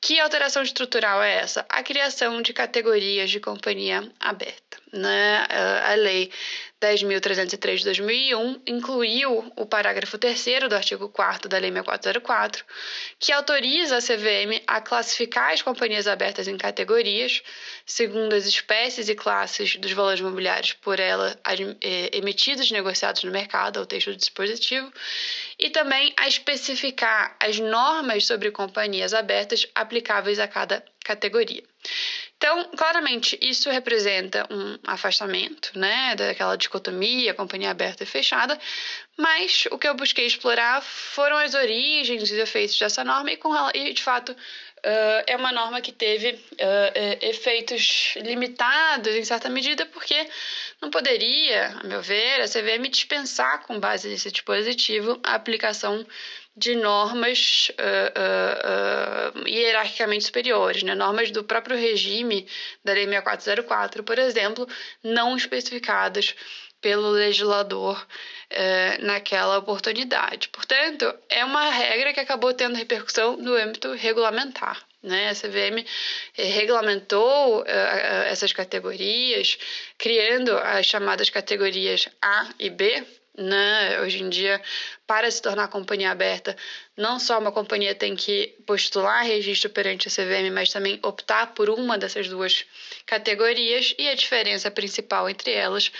Que 0.00 0.18
alteração 0.18 0.62
estrutural 0.62 1.22
é 1.22 1.34
essa? 1.36 1.66
A 1.68 1.82
criação 1.82 2.40
de 2.40 2.52
categorias 2.52 3.30
de 3.30 3.38
companhia 3.38 4.10
aberta. 4.18 4.69
Né? 4.92 5.46
A 5.84 5.94
lei 5.94 6.30
10.303 6.80 7.76
de 7.76 7.84
2001 7.84 8.62
incluiu 8.66 9.52
o 9.54 9.66
parágrafo 9.66 10.16
3 10.16 10.68
do 10.68 10.74
artigo 10.74 11.10
4 11.10 11.46
da 11.48 11.58
Lei 11.58 11.70
6404, 11.70 12.64
que 13.18 13.32
autoriza 13.32 13.98
a 13.98 14.00
CVM 14.00 14.62
a 14.66 14.80
classificar 14.80 15.52
as 15.52 15.60
companhias 15.60 16.06
abertas 16.06 16.48
em 16.48 16.56
categorias, 16.56 17.42
segundo 17.84 18.34
as 18.34 18.46
espécies 18.46 19.10
e 19.10 19.14
classes 19.14 19.76
dos 19.76 19.92
valores 19.92 20.20
imobiliários 20.20 20.72
por 20.72 20.98
ela 20.98 21.38
eh, 21.82 22.10
emitidos 22.12 22.70
e 22.70 22.72
negociados 22.72 23.24
no 23.24 23.30
mercado, 23.30 23.78
ao 23.78 23.86
texto 23.86 24.10
do 24.10 24.16
dispositivo, 24.16 24.90
e 25.58 25.68
também 25.68 26.14
a 26.16 26.26
especificar 26.26 27.36
as 27.38 27.58
normas 27.58 28.24
sobre 28.24 28.50
companhias 28.50 29.12
abertas 29.12 29.66
aplicáveis 29.74 30.38
a 30.38 30.48
cada 30.48 30.82
categoria. 31.04 31.62
Então, 32.40 32.70
claramente, 32.74 33.38
isso 33.42 33.68
representa 33.68 34.48
um 34.50 34.78
afastamento, 34.86 35.78
né, 35.78 36.16
daquela 36.16 36.56
dicotomia, 36.56 37.34
companhia 37.34 37.70
aberta 37.70 38.02
e 38.02 38.06
fechada, 38.06 38.58
mas 39.14 39.66
o 39.70 39.76
que 39.76 39.86
eu 39.86 39.94
busquei 39.94 40.24
explorar 40.24 40.80
foram 40.80 41.36
as 41.36 41.52
origens 41.52 42.22
e 42.22 42.24
os 42.24 42.30
efeitos 42.30 42.78
dessa 42.78 43.04
norma 43.04 43.30
e, 43.30 43.36
com, 43.36 43.52
e 43.74 43.92
de 43.92 44.02
fato, 44.02 44.32
uh, 44.32 45.22
é 45.26 45.36
uma 45.36 45.52
norma 45.52 45.82
que 45.82 45.92
teve 45.92 46.30
uh, 46.30 47.18
efeitos 47.20 48.14
limitados 48.16 49.14
em 49.14 49.24
certa 49.24 49.50
medida, 49.50 49.84
porque 49.84 50.26
não 50.80 50.88
poderia, 50.88 51.78
a 51.78 51.84
meu 51.84 52.00
ver, 52.00 52.40
a 52.40 52.48
CVM 52.48 52.88
dispensar, 52.88 53.66
com 53.66 53.78
base 53.78 54.08
nesse 54.08 54.30
dispositivo, 54.30 55.20
a 55.22 55.34
aplicação 55.34 56.06
de 56.56 56.74
normas 56.74 57.70
uh, 57.78 59.34
uh, 59.34 59.40
uh, 59.40 59.48
hierarquicamente 59.48 60.24
superiores, 60.24 60.82
né? 60.82 60.94
normas 60.94 61.30
do 61.30 61.44
próprio 61.44 61.76
regime 61.76 62.46
da 62.84 62.92
Lei 62.92 63.06
6404, 63.06 64.02
por 64.02 64.18
exemplo, 64.18 64.68
não 65.02 65.36
especificadas 65.36 66.34
pelo 66.80 67.10
legislador 67.10 68.06
naquela 69.00 69.58
oportunidade. 69.58 70.48
Portanto, 70.48 71.14
é 71.28 71.44
uma 71.44 71.70
regra 71.70 72.14
que 72.14 72.20
acabou 72.20 72.54
tendo 72.54 72.74
repercussão 72.74 73.36
no 73.36 73.54
âmbito 73.54 73.92
regulamentar. 73.92 74.82
Né? 75.02 75.28
A 75.28 75.34
CVM 75.34 75.84
regulamentou 76.34 77.62
essas 78.26 78.54
categorias, 78.54 79.58
criando 79.98 80.56
as 80.56 80.86
chamadas 80.86 81.28
categorias 81.28 82.08
A 82.22 82.48
e 82.58 82.70
B, 82.70 83.04
né? 83.40 84.00
Hoje 84.02 84.22
em 84.22 84.28
dia, 84.28 84.60
para 85.06 85.30
se 85.30 85.40
tornar 85.40 85.68
companhia 85.68 86.10
aberta, 86.10 86.54
não 86.96 87.18
só 87.18 87.38
uma 87.38 87.50
companhia 87.50 87.94
tem 87.94 88.14
que 88.14 88.54
postular 88.66 89.24
registro 89.24 89.70
perante 89.70 90.08
a 90.08 90.10
CVM, 90.10 90.52
mas 90.52 90.70
também 90.70 91.00
optar 91.02 91.54
por 91.54 91.70
uma 91.70 91.96
dessas 91.96 92.28
duas 92.28 92.66
categorias. 93.06 93.94
E 93.98 94.08
a 94.08 94.14
diferença 94.14 94.70
principal 94.70 95.28
entre 95.28 95.52
elas 95.52 95.90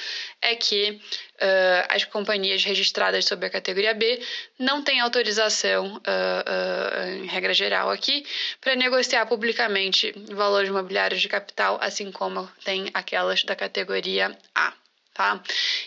é 0.42 0.55
que 0.55 0.90
uh, 0.90 1.87
as 1.88 2.05
companhias 2.05 2.62
registradas 2.62 3.24
sob 3.24 3.46
a 3.46 3.50
categoria 3.50 3.94
B 3.94 4.22
não 4.59 4.83
têm 4.83 5.00
autorização, 5.00 5.96
uh, 5.96 5.98
uh, 5.98 7.24
em 7.24 7.26
regra 7.26 7.55
geral 7.55 7.90
aqui, 7.90 8.24
para 8.61 8.76
negociar 8.76 9.24
publicamente 9.24 10.12
valores 10.31 10.68
imobiliários 10.68 11.22
de 11.22 11.29
capital, 11.29 11.79
assim 11.81 12.12
como 12.12 12.46
tem 12.64 12.90
aquelas 12.92 13.42
da 13.44 13.57
categoria 13.57 14.37
A. 14.55 14.74
Tá? 15.20 15.38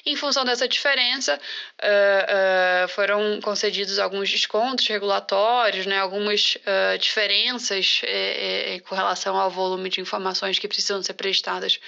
Em 0.05 0.15
função 0.15 0.45
dessa 0.45 0.67
diferença, 0.67 1.41
uh, 1.81 2.85
uh, 2.85 2.87
foram 2.89 3.41
concedidos 3.41 3.97
alguns 3.97 4.29
descontos 4.29 4.87
regulatórios, 4.87 5.87
né, 5.87 5.97
algumas 5.97 6.53
uh, 6.57 6.99
diferenças 6.99 8.01
eh, 8.03 8.75
eh, 8.75 8.79
com 8.81 8.93
relação 8.93 9.35
ao 9.35 9.49
volume 9.49 9.89
de 9.89 10.01
informações 10.01 10.59
que 10.59 10.67
precisam 10.67 11.01
ser 11.01 11.15
prestadas 11.15 11.79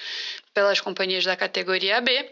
pelas 0.52 0.80
companhias 0.80 1.24
da 1.24 1.36
categoria 1.36 2.00
B. 2.00 2.28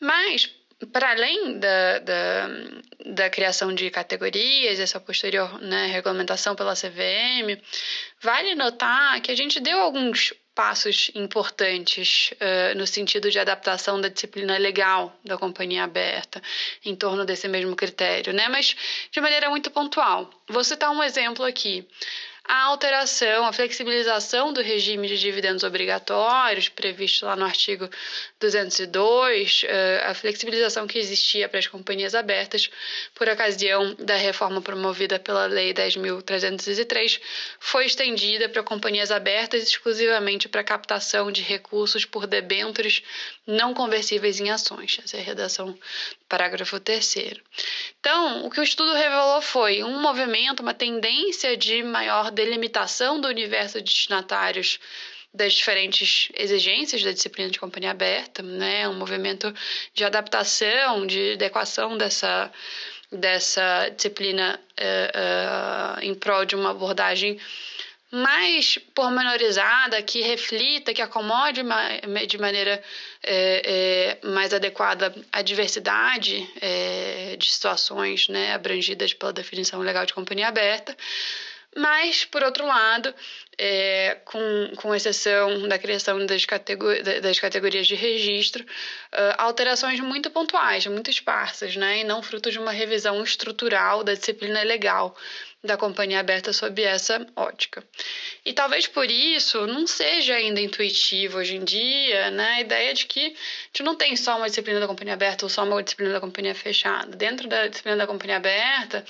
Mas, 0.00 0.50
para 0.92 1.12
além 1.12 1.60
da, 1.60 2.00
da, 2.00 2.48
da, 3.06 3.30
criação 3.30 3.72
de 3.72 3.88
categorias, 3.88 4.80
essa 4.80 4.98
posterior 4.98 5.60
né, 5.60 5.86
regulamentação 5.86 6.56
pela 6.56 6.74
CVM, 6.74 7.56
vale 8.20 8.56
notar 8.56 9.20
que 9.20 9.30
a 9.30 9.36
gente 9.36 9.60
deu 9.60 9.78
alguns 9.78 10.34
passos 10.58 11.08
importantes 11.14 12.32
uh, 12.32 12.76
no 12.76 12.84
sentido 12.84 13.30
de 13.30 13.38
adaptação 13.38 14.00
da 14.00 14.08
disciplina 14.08 14.58
legal 14.58 15.16
da 15.24 15.38
companhia 15.38 15.84
aberta 15.84 16.42
em 16.84 16.96
torno 16.96 17.24
desse 17.24 17.46
mesmo 17.46 17.76
critério, 17.76 18.32
né? 18.32 18.48
Mas 18.48 18.74
de 19.12 19.20
maneira 19.20 19.48
muito 19.50 19.70
pontual. 19.70 20.28
Vou 20.48 20.64
citar 20.64 20.90
um 20.90 21.00
exemplo 21.00 21.44
aqui 21.44 21.86
a 22.48 22.64
alteração, 22.64 23.44
a 23.44 23.52
flexibilização 23.52 24.54
do 24.54 24.62
regime 24.62 25.06
de 25.06 25.18
dividendos 25.18 25.64
obrigatórios, 25.64 26.70
previsto 26.70 27.26
lá 27.26 27.36
no 27.36 27.44
artigo 27.44 27.90
202, 28.40 29.64
eh, 29.66 30.02
a 30.06 30.14
flexibilização 30.14 30.86
que 30.86 30.98
existia 30.98 31.46
para 31.46 31.58
as 31.58 31.66
companhias 31.66 32.14
abertas 32.14 32.70
por 33.14 33.28
ocasião 33.28 33.94
da 33.98 34.16
reforma 34.16 34.62
promovida 34.62 35.18
pela 35.18 35.44
Lei 35.44 35.74
10.303, 35.74 37.20
foi 37.60 37.84
estendida 37.84 38.48
para 38.48 38.62
companhias 38.62 39.10
abertas 39.10 39.62
exclusivamente 39.64 40.48
para 40.48 40.64
captação 40.64 41.30
de 41.30 41.42
recursos 41.42 42.06
por 42.06 42.26
debêntures 42.26 43.02
não 43.46 43.74
conversíveis 43.74 44.40
em 44.40 44.50
ações. 44.50 44.98
Essa 45.04 45.18
é 45.18 45.20
a 45.20 45.22
redação 45.22 45.78
parágrafo 46.26 46.80
3. 46.80 47.14
Então, 48.00 48.46
o 48.46 48.50
que 48.50 48.60
o 48.60 48.62
estudo 48.62 48.94
revelou 48.94 49.42
foi 49.42 49.82
um 49.82 50.00
movimento, 50.00 50.60
uma 50.60 50.74
tendência 50.74 51.54
de 51.56 51.82
maior 51.82 52.30
delimitação 52.38 53.20
do 53.20 53.26
universo 53.26 53.78
de 53.78 53.84
destinatários 53.84 54.78
das 55.34 55.54
diferentes 55.54 56.30
exigências 56.34 57.02
da 57.02 57.12
disciplina 57.12 57.50
de 57.50 57.58
companhia 57.58 57.90
aberta, 57.90 58.42
né? 58.42 58.88
um 58.88 58.94
movimento 58.94 59.52
de 59.92 60.04
adaptação, 60.04 61.06
de 61.06 61.32
adequação 61.32 61.98
dessa, 61.98 62.50
dessa 63.12 63.88
disciplina 63.90 64.58
uh, 64.80 65.98
uh, 65.98 66.04
em 66.04 66.14
prol 66.14 66.44
de 66.44 66.54
uma 66.54 66.70
abordagem 66.70 67.38
mais 68.10 68.78
pormenorizada, 68.94 70.00
que 70.02 70.22
reflita, 70.22 70.94
que 70.94 71.02
acomode 71.02 71.60
de 72.26 72.38
maneira 72.38 72.82
é, 73.22 74.16
é, 74.22 74.26
mais 74.26 74.54
adequada 74.54 75.14
a 75.30 75.42
diversidade 75.42 76.48
é, 76.58 77.36
de 77.38 77.50
situações 77.50 78.28
né, 78.28 78.54
abrangidas 78.54 79.12
pela 79.12 79.30
definição 79.30 79.80
legal 79.80 80.06
de 80.06 80.14
companhia 80.14 80.48
aberta. 80.48 80.96
Mas, 81.76 82.24
por 82.24 82.42
outro 82.42 82.66
lado, 82.66 83.14
é, 83.58 84.18
com, 84.24 84.72
com 84.76 84.94
exceção 84.94 85.66
da 85.68 85.78
criação 85.78 86.24
das, 86.24 86.46
das 87.20 87.40
categorias 87.40 87.86
de 87.86 87.96
registro, 87.96 88.62
uh, 88.62 89.34
alterações 89.36 89.98
muito 89.98 90.30
pontuais, 90.30 90.86
muito 90.86 91.10
esparsas, 91.10 91.74
né, 91.74 91.98
e 92.00 92.04
não 92.04 92.22
fruto 92.22 92.50
de 92.52 92.58
uma 92.58 92.70
revisão 92.70 93.22
estrutural 93.22 94.04
da 94.04 94.14
disciplina 94.14 94.62
legal 94.62 95.16
da 95.62 95.76
companhia 95.76 96.20
aberta 96.20 96.52
sob 96.52 96.80
essa 96.82 97.26
ótica. 97.34 97.82
E 98.44 98.52
talvez 98.52 98.86
por 98.86 99.10
isso 99.10 99.66
não 99.66 99.88
seja 99.88 100.34
ainda 100.34 100.60
intuitivo 100.60 101.38
hoje 101.38 101.56
em 101.56 101.64
dia 101.64 102.30
né, 102.30 102.48
a 102.50 102.60
ideia 102.60 102.94
de 102.94 103.06
que 103.06 103.20
a 103.20 103.66
gente 103.66 103.82
não 103.82 103.96
tem 103.96 104.14
só 104.14 104.36
uma 104.36 104.48
disciplina 104.48 104.78
da 104.78 104.86
companhia 104.86 105.14
aberta 105.14 105.44
ou 105.44 105.48
só 105.48 105.64
uma 105.64 105.82
disciplina 105.82 106.12
da 106.12 106.20
companhia 106.20 106.54
fechada. 106.54 107.16
Dentro 107.16 107.48
da 107.48 107.66
disciplina 107.66 107.96
da 107.96 108.06
companhia 108.06 108.36
aberta, 108.36 109.04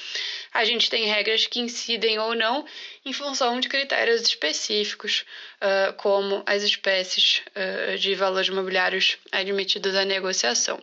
a 0.52 0.64
gente 0.64 0.88
tem 0.88 1.04
regras 1.04 1.46
que 1.46 1.60
incidem 1.60 2.18
ou 2.18 2.34
não 2.34 2.64
em 3.08 3.12
função 3.12 3.58
de 3.58 3.68
critérios 3.68 4.20
específicos, 4.20 5.24
uh, 5.62 5.94
como 5.94 6.42
as 6.44 6.62
espécies 6.62 7.40
uh, 7.56 7.96
de 7.96 8.14
valores 8.14 8.48
imobiliários 8.48 9.16
admitidos 9.32 9.94
à 9.94 10.04
negociação. 10.04 10.78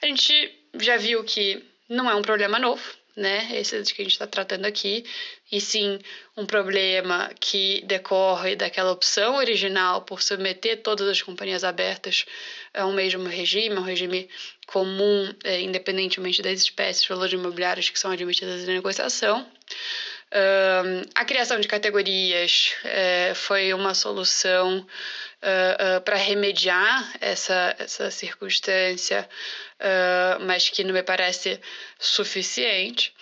A 0.00 0.06
gente 0.06 0.50
já 0.80 0.96
viu 0.96 1.22
que 1.24 1.62
não 1.86 2.10
é 2.10 2.14
um 2.14 2.22
problema 2.22 2.58
novo, 2.58 2.82
né? 3.14 3.48
Esse 3.52 3.82
que 3.92 4.00
a 4.00 4.04
gente 4.04 4.12
está 4.12 4.26
tratando 4.26 4.64
aqui, 4.64 5.04
e 5.52 5.60
sim 5.60 5.98
um 6.36 6.46
problema 6.46 7.30
que 7.38 7.82
decorre 7.84 8.56
daquela 8.56 8.92
opção 8.92 9.36
original 9.36 10.02
por 10.02 10.22
submeter 10.22 10.82
todas 10.82 11.08
as 11.08 11.20
companhias 11.20 11.64
abertas 11.64 12.24
a 12.72 12.86
um 12.86 12.92
mesmo 12.92 13.28
regime, 13.28 13.76
um 13.76 13.82
regime 13.82 14.30
comum, 14.66 15.34
é, 15.44 15.60
independentemente 15.60 16.40
das 16.40 16.60
espécies 16.60 17.02
de 17.02 17.08
valores 17.08 17.32
imobiliários 17.32 17.90
que 17.90 17.98
são 17.98 18.12
admitidas 18.12 18.62
em 18.62 18.72
negociação. 18.72 19.46
A 21.14 21.24
criação 21.24 21.58
de 21.58 21.68
categorias 21.68 22.74
é, 22.84 23.32
foi 23.34 23.72
uma 23.72 23.94
solução 23.94 24.86
uh, 25.42 25.98
uh, 25.98 26.00
para 26.02 26.16
remediar 26.16 27.16
essa, 27.20 27.74
essa 27.78 28.10
circunstância, 28.10 29.28
uh, 29.80 30.44
mas 30.44 30.68
que 30.68 30.84
não 30.84 30.92
me 30.92 31.02
parece 31.02 31.60
suficiente, 31.98 33.14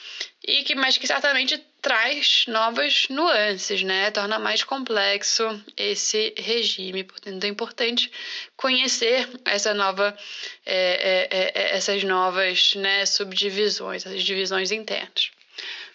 e 0.47 0.63
que, 0.63 0.75
mas 0.75 0.97
que 0.97 1.07
certamente 1.07 1.59
traz 1.83 2.45
novas 2.49 3.07
nuances, 3.11 3.83
né? 3.83 4.11
Torna 4.11 4.39
mais 4.39 4.63
complexo 4.63 5.45
esse 5.77 6.35
regime. 6.37 7.05
Portanto, 7.05 7.45
é 7.45 7.49
importante 7.49 8.11
conhecer 8.57 9.29
essa 9.45 9.75
nova, 9.75 10.17
é, 10.65 11.29
é, 11.31 11.53
é, 11.55 11.77
essas 11.77 12.03
novas 12.05 12.75
né, 12.75 13.07
subdivisões, 13.07 14.07
essas 14.07 14.23
divisões 14.23 14.71
internas. 14.73 15.31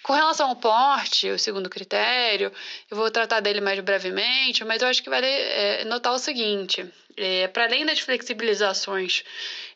Com 0.04 0.14
relação 0.14 0.50
ao 0.50 0.56
porte, 0.56 1.30
o 1.30 1.38
segundo 1.38 1.70
critério, 1.70 2.52
eu 2.90 2.98
vou 2.98 3.12
tratar 3.12 3.40
dele 3.40 3.62
mais 3.62 3.80
brevemente, 3.80 4.64
mas 4.66 4.82
eu 4.82 4.88
acho 4.88 5.04
que 5.04 5.10
vale 5.10 5.28
é, 5.28 5.86
notar 5.86 6.14
o 6.14 6.18
seguinte: 6.18 6.86
é, 7.16 7.48
para 7.48 7.66
além 7.66 7.86
das 7.86 8.00
flexibilizações 8.00 9.24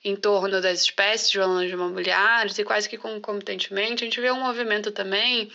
em 0.03 0.15
torno 0.15 0.61
das 0.61 0.81
espécies 0.81 1.29
de 1.31 1.37
valores 1.37 1.71
imobiliários 1.71 2.57
e 2.57 2.63
quase 2.63 2.89
que 2.89 2.97
concomitantemente, 2.97 4.03
a 4.03 4.07
gente 4.07 4.21
vê 4.21 4.31
um 4.31 4.39
movimento 4.39 4.91
também 4.91 5.51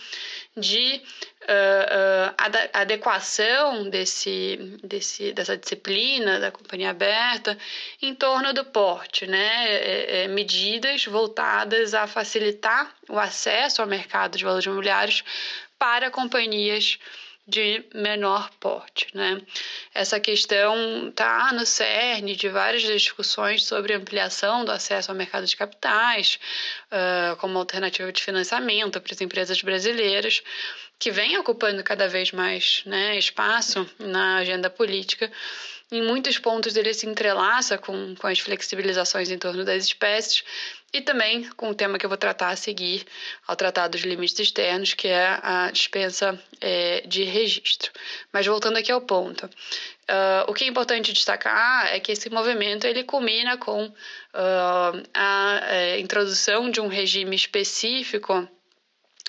de 0.55 1.01
uh, 1.43 2.31
uh, 2.31 2.69
adequação 2.73 3.89
desse, 3.89 4.77
desse, 4.83 5.31
dessa 5.31 5.57
disciplina 5.57 6.39
da 6.39 6.51
companhia 6.51 6.89
aberta 6.89 7.57
em 8.01 8.13
torno 8.13 8.53
do 8.53 8.65
porte, 8.65 9.25
né? 9.25 9.65
É, 9.67 10.23
é, 10.23 10.27
medidas 10.27 11.05
voltadas 11.05 11.93
a 11.93 12.05
facilitar 12.05 12.93
o 13.07 13.17
acesso 13.17 13.81
ao 13.81 13.87
mercado 13.87 14.37
de 14.37 14.43
valores 14.43 14.65
imobiliários 14.65 15.23
para 15.79 16.11
companhias 16.11 16.99
de 17.51 17.83
menor 17.93 18.49
porte. 18.59 19.07
Né? 19.13 19.41
Essa 19.93 20.19
questão 20.19 21.09
está 21.09 21.51
no 21.51 21.65
cerne 21.65 22.35
de 22.35 22.47
várias 22.47 22.81
discussões 22.81 23.65
sobre 23.65 23.93
ampliação 23.93 24.63
do 24.63 24.71
acesso 24.71 25.11
ao 25.11 25.17
mercado 25.17 25.45
de 25.45 25.55
capitais, 25.55 26.39
uh, 26.91 27.35
como 27.35 27.59
alternativa 27.59 28.11
de 28.11 28.23
financiamento 28.23 29.01
para 29.01 29.13
as 29.13 29.21
empresas 29.21 29.61
brasileiras, 29.61 30.41
que 30.97 31.11
vem 31.11 31.37
ocupando 31.37 31.83
cada 31.83 32.07
vez 32.07 32.31
mais 32.31 32.83
né, 32.85 33.17
espaço 33.17 33.87
na 33.99 34.37
agenda 34.37 34.69
política 34.69 35.29
em 35.91 36.01
muitos 36.01 36.39
pontos 36.39 36.77
ele 36.77 36.93
se 36.93 37.05
entrelaça 37.05 37.77
com, 37.77 38.15
com 38.15 38.25
as 38.25 38.39
flexibilizações 38.39 39.29
em 39.29 39.37
torno 39.37 39.65
das 39.65 39.83
espécies 39.83 40.43
e 40.93 41.01
também 41.01 41.49
com 41.51 41.69
o 41.69 41.75
tema 41.75 41.97
que 41.97 42.05
eu 42.05 42.09
vou 42.09 42.17
tratar 42.17 42.49
a 42.49 42.55
seguir 42.55 43.05
ao 43.47 43.55
tratar 43.55 43.87
dos 43.87 44.01
limites 44.01 44.37
externos, 44.39 44.93
que 44.93 45.07
é 45.07 45.39
a 45.41 45.71
dispensa 45.71 46.37
é, 46.59 47.01
de 47.07 47.23
registro. 47.23 47.91
Mas 48.31 48.45
voltando 48.45 48.77
aqui 48.77 48.91
ao 48.91 49.01
ponto, 49.01 49.45
uh, 49.45 50.49
o 50.49 50.53
que 50.53 50.65
é 50.65 50.67
importante 50.67 51.13
destacar 51.13 51.87
é 51.93 51.99
que 51.99 52.11
esse 52.11 52.29
movimento 52.29 52.85
ele 52.85 53.03
culmina 53.03 53.57
com 53.57 53.85
uh, 53.85 53.93
a, 55.13 55.59
é, 55.63 55.99
introdução 55.99 56.69
de 56.69 56.81
um 56.81 56.87
regime 56.87 57.35
específico 57.35 58.47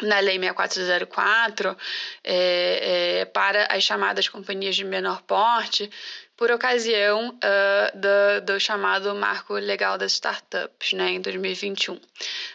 na 0.01 0.19
Lei 0.21 0.39
6404 0.39 1.77
é, 2.25 3.21
é, 3.21 3.25
para 3.27 3.67
as 3.67 3.85
chamadas 3.85 4.29
companhias 4.29 4.75
de 4.75 4.85
menor 4.85 5.23
porte, 5.23 5.91
por 6.37 6.51
ocasião 6.51 7.29
uh, 7.29 7.99
do, 7.99 8.53
do, 8.53 8.61
chamado 8.61 9.15
Marco 9.15 9.55
Legal 9.55 9.99
das 9.99 10.13
Startups, 10.13 10.93
né, 10.93 11.11
em 11.11 11.21
2021. 11.21 11.99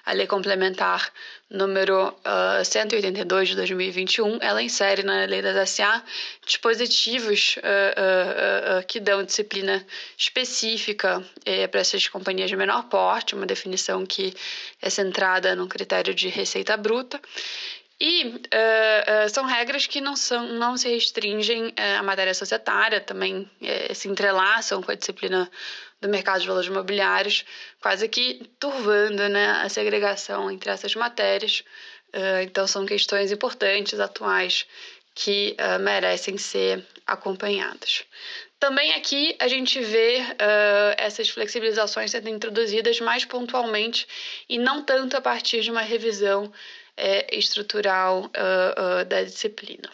A 0.06 0.14
lei 0.14 0.28
complementar 0.28 1.12
número 1.50 2.10
uh, 2.10 2.66
182 2.66 3.50
de 3.50 3.56
2021, 3.56 4.40
ela 4.42 4.62
insere 4.62 5.04
na 5.04 5.26
lei 5.26 5.42
das 5.42 5.70
SA 5.70 6.04
dispositivos 6.46 7.56
uh, 7.58 8.86
que 8.88 9.00
dão 9.00 9.24
disciplina 9.24 9.86
específica 10.18 11.24
eh, 11.46 11.68
para 11.68 11.80
essas 11.80 12.08
companhias 12.08 12.50
de 12.50 12.56
menor 12.56 12.84
porte, 12.90 13.36
uma 13.36 13.46
definição 13.46 14.06
que 14.06 14.34
é 14.82 14.90
centrada 14.90 15.56
no 15.56 15.68
critério 15.68 16.14
de 16.14 16.28
receita 16.28 16.76
bruta, 16.76 17.22
e 18.00 18.26
uh, 18.26 19.26
uh, 19.26 19.30
são 19.30 19.44
regras 19.46 19.88
que 19.88 20.00
não, 20.00 20.16
são, 20.16 20.54
não 20.54 20.78
se 20.78 20.88
restringem 20.88 21.70
uh, 21.70 22.00
à 22.00 22.04
matéria 22.04 22.34
societária, 22.34 23.02
também 23.02 23.50
se 23.96 24.08
entrelaçam 24.08 24.84
com 24.84 24.92
a 24.92 24.96
disciplina 24.96 25.50
do 26.00 26.08
mercado 26.08 26.42
de 26.42 26.48
valores 26.48 26.70
imobiliários, 26.70 27.44
quase 27.82 28.08
que 28.08 28.48
turvando 28.60 29.28
né, 29.30 29.50
a 29.64 29.70
segregação 29.70 30.52
entre 30.52 30.70
essas 30.70 30.94
matérias. 30.94 31.64
então, 32.44 32.68
são 32.68 32.86
questões 32.86 33.32
importantes, 33.32 34.00
atuais, 34.00 34.68
que 35.16 35.58
merecem 35.82 36.38
ser 36.38 36.86
acompanhadas. 37.08 38.04
Também 38.60 38.94
aqui 38.94 39.36
a 39.40 39.48
gente 39.48 39.80
vê 39.82 40.22
essas 40.98 41.30
flexibilizações 41.30 42.12
sendo 42.12 42.30
introduzidas 42.30 43.00
mais 43.00 43.26
pontualmente 43.26 44.08
e 44.48 44.60
não 44.60 44.84
tanto 44.84 45.18
a 45.18 45.22
partir 45.22 45.62
de 45.62 45.72
uma 45.72 45.82
revisão 45.82 46.54
é, 46.98 47.38
estrutural 47.38 48.26
uh, 48.26 49.02
uh, 49.02 49.06
da 49.06 49.24
disciplina. 49.24 49.90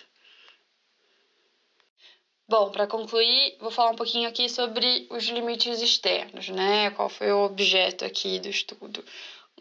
Bom, 2.47 2.71
para 2.71 2.87
concluir, 2.87 3.57
vou 3.59 3.71
falar 3.71 3.91
um 3.91 3.95
pouquinho 3.95 4.29
aqui 4.29 4.49
sobre 4.49 5.07
os 5.09 5.23
limites 5.25 5.81
externos, 5.81 6.49
né? 6.49 6.91
Qual 6.91 7.09
foi 7.09 7.31
o 7.31 7.43
objeto 7.43 8.05
aqui 8.05 8.39
do 8.39 8.49
estudo? 8.49 9.03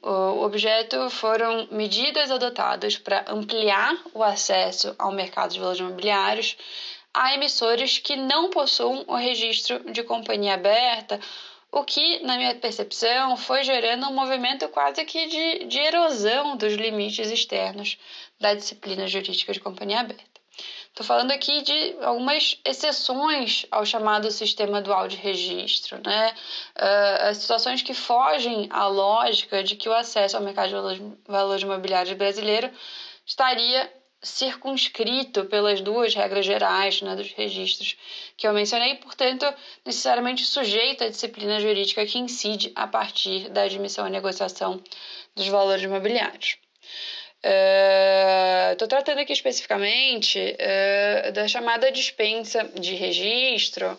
O 0.03 0.43
objeto 0.43 1.09
foram 1.09 1.69
medidas 1.71 2.31
adotadas 2.31 2.99
para 2.99 3.25
ampliar 3.29 3.97
o 4.13 4.23
acesso 4.23 4.95
ao 4.99 5.13
mercado 5.13 5.53
de 5.53 5.61
valores 5.61 5.79
imobiliários 5.79 6.57
a 7.15 7.35
emissores 7.35 7.99
que 7.99 8.17
não 8.17 8.51
possuam 8.51 9.05
o 9.07 9.15
registro 9.15 9.93
de 9.93 10.03
companhia 10.03 10.55
aberta 10.55 11.21
o 11.73 11.83
que, 11.85 12.23
na 12.23 12.37
minha 12.37 12.55
percepção, 12.55 13.35
foi 13.37 13.65
gerando 13.65 14.07
um 14.07 14.13
movimento 14.13 14.69
quase 14.69 15.03
que 15.07 15.27
de, 15.27 15.65
de 15.65 15.79
erosão 15.79 16.55
dos 16.55 16.75
limites 16.75 17.31
externos 17.31 17.99
da 18.39 18.53
disciplina 18.53 19.09
jurídica 19.09 19.55
de 19.55 19.61
companhia 19.61 20.01
aberta. 20.01 20.31
Estou 20.89 21.07
falando 21.07 21.31
aqui 21.31 21.63
de 21.63 21.97
algumas 22.03 22.61
exceções 22.67 23.65
ao 23.71 23.87
chamado 23.87 24.31
sistema 24.31 24.83
dual 24.83 25.09
de 25.09 25.17
registro, 25.17 25.99
né? 26.05 26.35
Uh, 26.77 27.35
situações 27.35 27.81
que 27.81 27.95
fogem 27.95 28.69
à 28.71 28.87
lógica 28.87 29.65
de 29.65 29.75
que 29.75 29.89
o 29.89 29.95
acesso 29.95 30.37
ao 30.37 30.43
mercado 30.43 30.69
de 30.69 30.75
valores, 30.75 31.03
valores 31.27 31.63
imobiliários 31.63 32.15
brasileiro 32.15 32.71
estaria 33.25 33.91
circunscrito 34.23 35.45
pelas 35.47 35.81
duas 35.81 36.15
regras 36.15 36.47
gerais 36.47 37.03
né, 37.03 37.17
dos 37.17 37.33
registros 37.33 37.97
que 38.37 38.47
eu 38.47 38.53
mencionei, 38.53 38.95
portanto, 38.97 39.45
necessariamente 39.85 40.45
sujeito 40.45 41.03
à 41.03 41.09
disciplina 41.09 41.61
jurídica 41.61 42.07
que 42.07 42.19
incide 42.19 42.73
a 42.77 42.87
partir 42.87 43.49
da 43.51 43.63
admissão 43.63 44.05
à 44.05 44.09
negociação 44.09 44.83
dos 45.35 45.49
valores 45.49 45.83
imobiliários. 45.83 46.57
Estou 48.71 48.87
uh, 48.87 48.89
tratando 48.89 49.19
aqui 49.19 49.33
especificamente 49.33 50.39
uh, 50.39 51.33
da 51.33 51.49
chamada 51.49 51.91
dispensa 51.91 52.63
de 52.79 52.95
registro, 52.95 53.99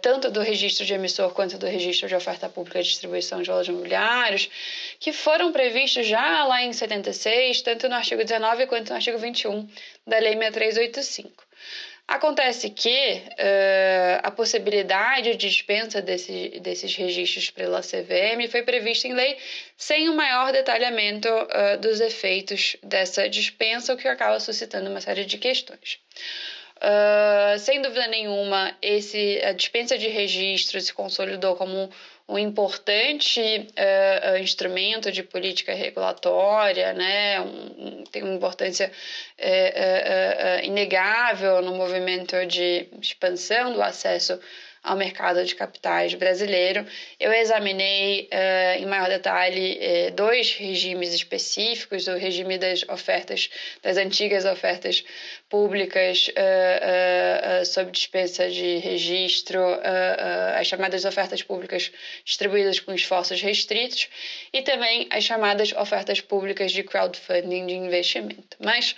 tanto 0.00 0.30
do 0.30 0.40
registro 0.40 0.84
de 0.84 0.94
emissor 0.94 1.32
quanto 1.32 1.58
do 1.58 1.66
registro 1.66 2.08
de 2.08 2.14
oferta 2.14 2.48
pública 2.48 2.82
de 2.82 2.88
distribuição 2.88 3.42
de 3.42 3.48
valores 3.48 3.68
imobiliários, 3.68 4.48
que 4.98 5.12
foram 5.12 5.52
previstos 5.52 6.06
já 6.06 6.44
lá 6.44 6.62
em 6.62 6.72
76, 6.72 7.62
tanto 7.62 7.88
no 7.88 7.94
artigo 7.94 8.24
19 8.24 8.66
quanto 8.66 8.90
no 8.90 8.96
artigo 8.96 9.18
21 9.18 9.68
da 10.06 10.18
Lei 10.18 10.34
6385. 10.34 11.46
Acontece 12.08 12.70
que 12.70 13.20
uh, 13.30 14.20
a 14.22 14.30
possibilidade 14.30 15.32
de 15.32 15.48
dispensa 15.48 16.00
desse, 16.00 16.60
desses 16.60 16.94
registros 16.94 17.50
pela 17.50 17.80
CVM 17.80 18.48
foi 18.48 18.62
prevista 18.62 19.08
em 19.08 19.12
lei 19.12 19.36
sem 19.76 20.08
o 20.08 20.12
um 20.12 20.14
maior 20.14 20.52
detalhamento 20.52 21.28
uh, 21.28 21.76
dos 21.80 22.00
efeitos 22.00 22.76
dessa 22.80 23.28
dispensa, 23.28 23.92
o 23.92 23.96
que 23.96 24.06
acaba 24.06 24.38
suscitando 24.38 24.88
uma 24.88 25.00
série 25.00 25.24
de 25.24 25.36
questões. 25.36 25.98
Uh, 26.76 27.58
sem 27.58 27.80
dúvida 27.80 28.06
nenhuma, 28.06 28.76
esse, 28.82 29.40
a 29.42 29.52
dispensa 29.52 29.96
de 29.96 30.08
registro 30.08 30.78
se 30.78 30.92
consolidou 30.92 31.56
como 31.56 31.90
um 32.28 32.38
importante 32.38 33.40
uh, 33.40 34.36
instrumento 34.38 35.12
de 35.12 35.22
política 35.22 35.72
regulatória, 35.72 36.92
né? 36.92 37.40
Um, 37.40 38.04
tem 38.10 38.22
uma 38.22 38.34
importância 38.34 38.90
uh, 39.38 40.64
inegável 40.64 41.62
no 41.62 41.74
movimento 41.74 42.44
de 42.46 42.88
expansão 43.00 43.72
do 43.72 43.80
acesso 43.80 44.40
ao 44.82 44.96
mercado 44.96 45.44
de 45.44 45.54
capitais 45.54 46.14
brasileiro. 46.14 46.86
Eu 47.18 47.32
examinei 47.32 48.28
uh, 48.32 48.82
em 48.82 48.86
maior 48.86 49.08
detalhe 49.08 50.10
dois 50.16 50.52
regimes 50.52 51.14
específicos: 51.14 52.08
o 52.08 52.16
regime 52.16 52.58
das 52.58 52.82
ofertas, 52.88 53.48
das 53.82 53.96
antigas 53.96 54.44
ofertas 54.44 55.04
públicas 55.48 56.28
uh, 56.28 57.62
uh, 57.62 57.66
sob 57.66 57.90
dispensa 57.90 58.50
de 58.50 58.78
registro, 58.78 59.60
as 60.56 60.66
chamadas 60.66 61.04
ofertas 61.04 61.42
públicas 61.42 61.92
distribuídas 62.24 62.80
com 62.80 62.92
esforços 62.92 63.40
restritos 63.40 64.08
e 64.52 64.62
também 64.62 65.08
as 65.10 65.24
chamadas 65.24 65.72
ofertas 65.72 66.20
públicas 66.20 66.72
de 66.72 66.82
crowdfunding 66.82 67.66
de 67.66 67.74
investimento. 67.74 68.56
Mas 68.64 68.94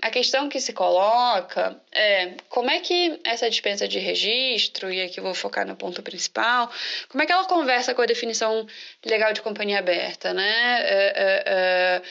a 0.00 0.10
questão 0.10 0.48
que 0.48 0.60
se 0.60 0.72
coloca 0.72 1.76
é 1.92 2.32
como 2.48 2.70
é 2.70 2.80
que 2.80 3.20
essa 3.24 3.48
dispensa 3.50 3.88
de 3.88 3.98
registro, 3.98 4.92
e 4.92 5.02
aqui 5.02 5.20
vou 5.20 5.34
focar 5.34 5.66
no 5.66 5.76
ponto 5.76 6.02
principal, 6.02 6.70
como 7.08 7.22
é 7.22 7.26
que 7.26 7.32
ela 7.32 7.44
conversa 7.46 7.94
com 7.94 8.02
a 8.02 8.06
definição 8.06 8.66
legal 9.04 9.32
de 9.32 9.42
companhia 9.42 9.78
aberta, 9.78 10.32
né? 10.32 12.02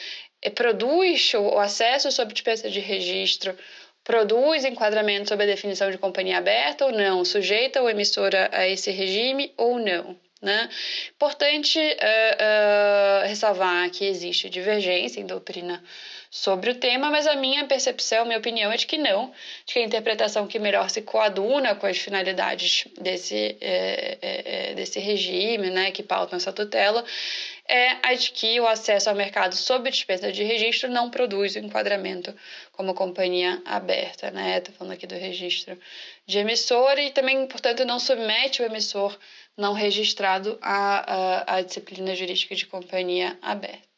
É, 0.44 0.50
produz 0.50 1.32
o 1.34 1.58
acesso 1.58 2.12
sob 2.12 2.32
dispensa 2.32 2.68
de 2.68 2.78
registro, 2.78 3.56
produz 4.04 4.64
enquadramento 4.64 5.30
sob 5.30 5.42
a 5.42 5.46
definição 5.46 5.90
de 5.90 5.96
companhia 5.96 6.38
aberta 6.38 6.84
ou 6.84 6.92
não, 6.92 7.24
sujeita 7.24 7.82
o 7.82 7.88
emissor 7.88 8.30
a 8.52 8.68
esse 8.68 8.90
regime 8.90 9.52
ou 9.56 9.78
não. 9.78 10.16
Né? 10.42 10.68
Importante 11.16 11.78
uh, 11.78 13.24
uh, 13.24 13.26
ressalvar 13.26 13.88
que 13.88 14.04
existe 14.04 14.50
divergência 14.50 15.18
em 15.18 15.24
doutrina 15.24 15.82
sobre 16.30 16.70
o 16.70 16.74
tema, 16.74 17.08
mas 17.08 17.26
a 17.26 17.34
minha 17.34 17.64
percepção, 17.64 18.26
minha 18.26 18.38
opinião 18.38 18.70
é 18.70 18.76
de 18.76 18.86
que 18.86 18.98
não, 18.98 19.32
de 19.64 19.72
que 19.72 19.78
a 19.78 19.84
interpretação 19.84 20.46
que 20.46 20.58
melhor 20.58 20.90
se 20.90 21.00
coaduna 21.00 21.74
com 21.76 21.86
as 21.86 21.96
finalidades 21.96 22.86
desse, 23.00 23.56
é, 23.58 24.18
é 24.20 24.74
desse 24.74 25.00
regime, 25.00 25.70
né, 25.70 25.92
que 25.92 26.02
pautam 26.02 26.36
essa 26.36 26.52
tutela, 26.52 27.02
é 27.66 27.96
a 28.02 28.14
de 28.14 28.30
que 28.30 28.60
o 28.60 28.66
acesso 28.66 29.08
ao 29.08 29.16
mercado 29.16 29.54
sob 29.54 29.90
dispensa 29.90 30.30
de 30.30 30.42
registro 30.42 30.90
não 30.90 31.10
produz 31.10 31.54
o 31.54 31.58
enquadramento 31.58 32.34
como 32.72 32.94
companhia 32.94 33.62
aberta, 33.64 34.30
né? 34.30 34.58
Estou 34.58 34.74
falando 34.74 34.92
aqui 34.92 35.06
do 35.06 35.14
registro 35.14 35.78
de 36.26 36.38
emissor 36.38 36.98
e 36.98 37.10
também, 37.10 37.46
portanto, 37.46 37.84
não 37.84 37.98
submete 37.98 38.60
o 38.60 38.66
emissor 38.66 39.18
não 39.56 39.72
registrado 39.72 40.58
à, 40.60 41.54
à, 41.54 41.56
à 41.56 41.62
disciplina 41.62 42.14
jurídica 42.14 42.54
de 42.54 42.66
companhia 42.66 43.38
aberta. 43.40 43.94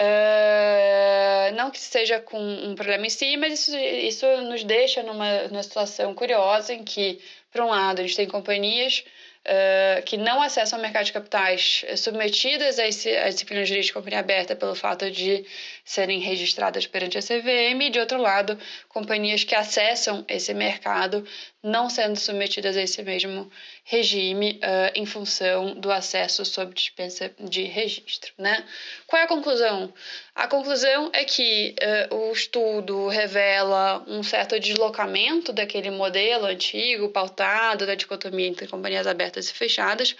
Uh, 0.00 1.54
não 1.54 1.70
que 1.70 1.78
seja 1.78 2.18
com 2.18 2.38
um 2.38 2.74
problema 2.74 3.06
em 3.06 3.10
si, 3.10 3.36
mas 3.36 3.60
isso, 3.60 3.76
isso 3.76 4.26
nos 4.42 4.64
deixa 4.64 5.02
numa, 5.02 5.44
numa 5.48 5.62
situação 5.62 6.14
curiosa 6.14 6.74
em 6.74 6.82
que, 6.82 7.20
por 7.50 7.60
um 7.60 7.68
lado, 7.68 8.00
a 8.00 8.02
gente 8.02 8.16
tem 8.16 8.26
companhias 8.26 9.04
uh, 9.46 10.02
que 10.04 10.16
não 10.16 10.42
acessam 10.42 10.78
o 10.78 10.82
mercado 10.82 11.06
de 11.06 11.12
capitais 11.12 11.84
submetidas 11.96 12.78
a, 12.78 12.86
esse, 12.86 13.16
a 13.16 13.28
disciplina 13.28 13.64
jurídica 13.64 13.88
de 13.88 13.92
companhia 13.92 14.20
aberta 14.20 14.54
pelo 14.56 14.74
fato 14.74 15.10
de 15.10 15.44
serem 15.84 16.20
registradas 16.20 16.86
perante 16.86 17.18
a 17.18 17.22
CVM, 17.22 17.82
e, 17.82 17.90
de 17.90 17.98
outro 17.98 18.20
lado, 18.20 18.58
companhias 18.88 19.44
que 19.44 19.54
acessam 19.54 20.24
esse 20.28 20.54
mercado 20.54 21.24
não 21.62 21.88
sendo 21.88 22.18
submetidas 22.18 22.76
a 22.76 22.82
esse 22.82 23.02
mesmo 23.02 23.50
regime 23.84 24.60
uh, 24.62 24.92
em 24.94 25.06
função 25.06 25.74
do 25.74 25.92
acesso 25.92 26.44
sob 26.44 26.74
dispensa 26.74 27.30
de 27.38 27.62
registro. 27.62 28.32
Né? 28.36 28.64
Qual 29.06 29.20
é 29.20 29.24
a 29.24 29.28
conclusão? 29.28 29.92
A 30.34 30.48
conclusão 30.48 31.10
é 31.12 31.24
que 31.24 31.74
uh, 32.10 32.14
o 32.16 32.32
estudo 32.32 33.06
revela 33.08 34.04
um 34.08 34.22
certo 34.22 34.58
deslocamento 34.58 35.52
daquele 35.52 35.90
modelo 35.90 36.46
antigo, 36.46 37.10
pautado 37.10 37.86
da 37.86 37.94
dicotomia 37.94 38.48
entre 38.48 38.66
companhias 38.66 39.06
abertas 39.06 39.48
e 39.48 39.54
fechadas, 39.54 40.16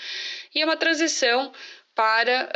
e 0.55 0.63
uma 0.63 0.77
transição 0.77 1.53
para 1.95 2.49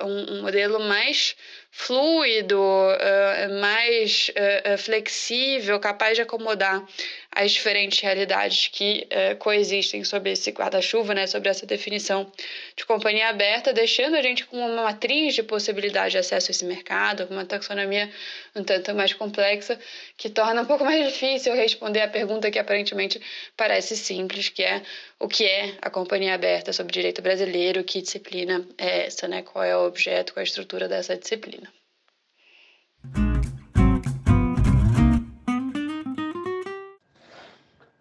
uh, 0.00 0.06
um, 0.06 0.34
um 0.34 0.42
modelo 0.42 0.80
mais 0.80 1.34
fluido, 1.72 2.60
uh, 2.60 3.60
mais 3.60 4.30
uh, 4.30 4.76
flexível, 4.76 5.78
capaz 5.78 6.16
de 6.16 6.22
acomodar 6.22 6.84
as 7.32 7.52
diferentes 7.52 8.00
realidades 8.00 8.68
que 8.68 9.06
uh, 9.06 9.36
coexistem 9.36 10.02
sobre 10.02 10.32
esse 10.32 10.50
guarda-chuva, 10.50 11.14
né, 11.14 11.26
sobre 11.28 11.48
essa 11.48 11.64
definição 11.64 12.30
de 12.76 12.84
companhia 12.84 13.28
aberta, 13.28 13.72
deixando 13.72 14.16
a 14.16 14.22
gente 14.22 14.44
com 14.46 14.56
uma 14.58 14.82
matriz 14.82 15.34
de 15.34 15.42
possibilidade 15.42 16.12
de 16.12 16.18
acesso 16.18 16.50
a 16.50 16.52
esse 16.52 16.64
mercado, 16.64 17.26
com 17.26 17.34
uma 17.34 17.44
taxonomia 17.44 18.10
um 18.54 18.64
tanto 18.64 18.92
mais 18.94 19.12
complexa, 19.12 19.78
que 20.16 20.28
torna 20.28 20.62
um 20.62 20.66
pouco 20.66 20.84
mais 20.84 21.06
difícil 21.06 21.54
responder 21.54 22.00
a 22.00 22.08
pergunta 22.08 22.50
que 22.50 22.58
aparentemente 22.58 23.20
parece 23.56 23.96
simples, 23.96 24.48
que 24.48 24.62
é 24.62 24.82
o 25.20 25.28
que 25.28 25.44
é 25.44 25.74
a 25.82 25.90
companhia 25.90 26.34
aberta 26.34 26.72
sobre 26.72 26.92
direito 26.92 27.22
brasileiro, 27.22 27.84
que 27.84 28.02
disciplina 28.02 28.66
é 28.76 29.06
essa, 29.06 29.28
né, 29.28 29.42
qual 29.42 29.64
é 29.64 29.76
o 29.76 29.86
objeto, 29.86 30.32
qual 30.32 30.40
é 30.40 30.44
a 30.44 30.44
estrutura 30.44 30.88
dessa 30.88 31.16
disciplina. 31.16 31.59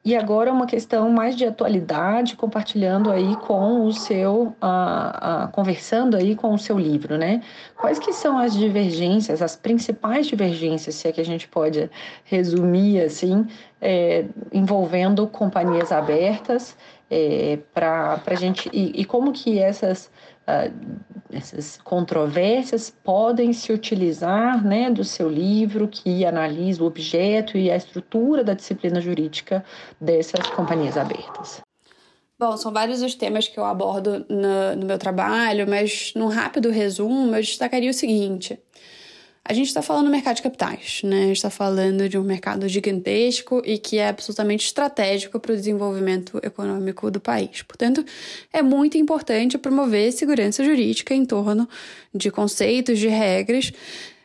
E 0.09 0.15
agora 0.15 0.51
uma 0.51 0.65
questão 0.65 1.07
mais 1.11 1.35
de 1.35 1.45
atualidade, 1.45 2.35
compartilhando 2.35 3.11
aí 3.11 3.35
com 3.35 3.85
o 3.85 3.93
seu, 3.93 4.55
uh, 4.59 5.45
uh, 5.45 5.51
conversando 5.51 6.17
aí 6.17 6.35
com 6.35 6.51
o 6.51 6.57
seu 6.57 6.79
livro, 6.79 7.15
né? 7.15 7.43
Quais 7.77 7.99
que 7.99 8.11
são 8.11 8.35
as 8.39 8.53
divergências, 8.53 9.39
as 9.39 9.55
principais 9.55 10.25
divergências, 10.25 10.95
se 10.95 11.07
é 11.07 11.11
que 11.11 11.21
a 11.21 11.23
gente 11.23 11.47
pode 11.47 11.91
resumir 12.23 13.01
assim, 13.01 13.45
é, 13.79 14.25
envolvendo 14.51 15.27
companhias 15.27 15.91
abertas, 15.91 16.75
é, 17.07 17.59
para 17.71 18.19
a 18.25 18.35
gente, 18.35 18.67
e, 18.73 19.01
e 19.01 19.05
como 19.05 19.31
que 19.31 19.59
essas 19.59 20.09
essas 21.31 21.77
controvérsias 21.77 22.93
podem 23.03 23.53
se 23.53 23.71
utilizar 23.71 24.65
né, 24.65 24.89
do 24.89 25.03
seu 25.03 25.29
livro 25.29 25.87
que 25.87 26.25
analisa 26.25 26.83
o 26.83 26.87
objeto 26.87 27.57
e 27.57 27.69
a 27.69 27.75
estrutura 27.75 28.43
da 28.43 28.53
disciplina 28.53 28.99
jurídica 28.99 29.63
dessas 30.01 30.47
companhias 30.49 30.97
abertas. 30.97 31.61
Bom, 32.39 32.55
são 32.55 32.71
vários 32.71 33.01
os 33.01 33.15
temas 33.15 33.47
que 33.47 33.59
eu 33.59 33.65
abordo 33.65 34.25
no, 34.29 34.75
no 34.77 34.85
meu 34.85 34.97
trabalho, 34.97 35.67
mas 35.67 36.13
num 36.15 36.27
rápido 36.27 36.69
resumo 36.69 37.35
eu 37.35 37.41
destacaria 37.41 37.89
o 37.89 37.93
seguinte. 37.93 38.57
A 39.43 39.53
gente 39.53 39.67
está 39.67 39.81
falando 39.81 40.05
do 40.05 40.11
mercado 40.11 40.35
de 40.35 40.41
capitais, 40.43 41.01
né? 41.03 41.23
A 41.23 41.27
gente 41.27 41.37
está 41.37 41.49
falando 41.49 42.07
de 42.07 42.17
um 42.17 42.23
mercado 42.23 42.67
gigantesco 42.67 43.61
e 43.65 43.77
que 43.77 43.97
é 43.97 44.09
absolutamente 44.09 44.65
estratégico 44.65 45.39
para 45.39 45.53
o 45.53 45.55
desenvolvimento 45.55 46.39
econômico 46.43 47.09
do 47.09 47.19
país. 47.19 47.61
Portanto, 47.63 48.05
é 48.53 48.61
muito 48.61 48.97
importante 48.97 49.57
promover 49.57 50.11
segurança 50.11 50.63
jurídica 50.63 51.15
em 51.15 51.25
torno 51.25 51.67
de 52.13 52.29
conceitos, 52.29 52.99
de 52.99 53.07
regras 53.07 53.71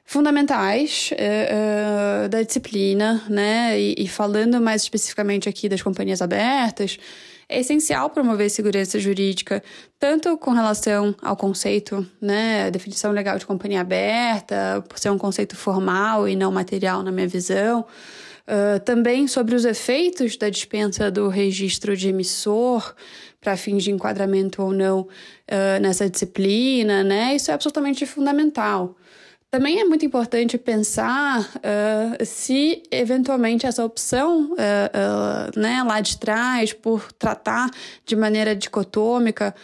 fundamentais 0.04 1.10
uh, 1.12 2.26
uh, 2.26 2.28
da 2.28 2.42
disciplina, 2.42 3.24
né? 3.28 3.80
E, 3.80 3.94
e 3.98 4.08
falando 4.08 4.60
mais 4.60 4.82
especificamente 4.82 5.48
aqui 5.48 5.68
das 5.68 5.80
companhias 5.80 6.20
abertas, 6.20 6.98
é 7.48 7.60
essencial 7.60 8.10
promover 8.10 8.50
segurança 8.50 8.98
jurídica, 8.98 9.62
tanto 9.98 10.36
com 10.36 10.52
relação 10.52 11.14
ao 11.22 11.36
conceito, 11.36 12.06
né, 12.20 12.70
definição 12.70 13.12
legal 13.12 13.38
de 13.38 13.46
companhia 13.46 13.80
aberta, 13.80 14.84
por 14.88 14.98
ser 14.98 15.10
um 15.10 15.18
conceito 15.18 15.56
formal 15.56 16.28
e 16.28 16.36
não 16.36 16.50
material 16.50 17.02
na 17.02 17.12
minha 17.12 17.28
visão, 17.28 17.80
uh, 17.80 18.80
também 18.84 19.26
sobre 19.26 19.54
os 19.54 19.64
efeitos 19.64 20.36
da 20.36 20.48
dispensa 20.48 21.10
do 21.10 21.28
registro 21.28 21.96
de 21.96 22.08
emissor 22.08 22.94
para 23.40 23.56
fins 23.56 23.84
de 23.84 23.90
enquadramento 23.90 24.62
ou 24.62 24.72
não 24.72 25.00
uh, 25.00 25.80
nessa 25.80 26.08
disciplina, 26.08 27.04
né, 27.04 27.34
isso 27.34 27.50
é 27.50 27.54
absolutamente 27.54 28.06
fundamental. 28.06 28.96
Também 29.54 29.78
é 29.78 29.84
muito 29.84 30.04
importante 30.04 30.58
pensar 30.58 31.42
uh, 31.42 32.26
se, 32.26 32.82
eventualmente, 32.90 33.64
essa 33.64 33.84
opção 33.84 34.50
uh, 34.50 34.54
uh, 34.54 35.56
né, 35.56 35.80
lá 35.86 36.00
de 36.00 36.16
trás, 36.18 36.72
por 36.72 37.12
tratar 37.12 37.70
de 38.04 38.16
maneira 38.16 38.56
dicotômica 38.56 39.54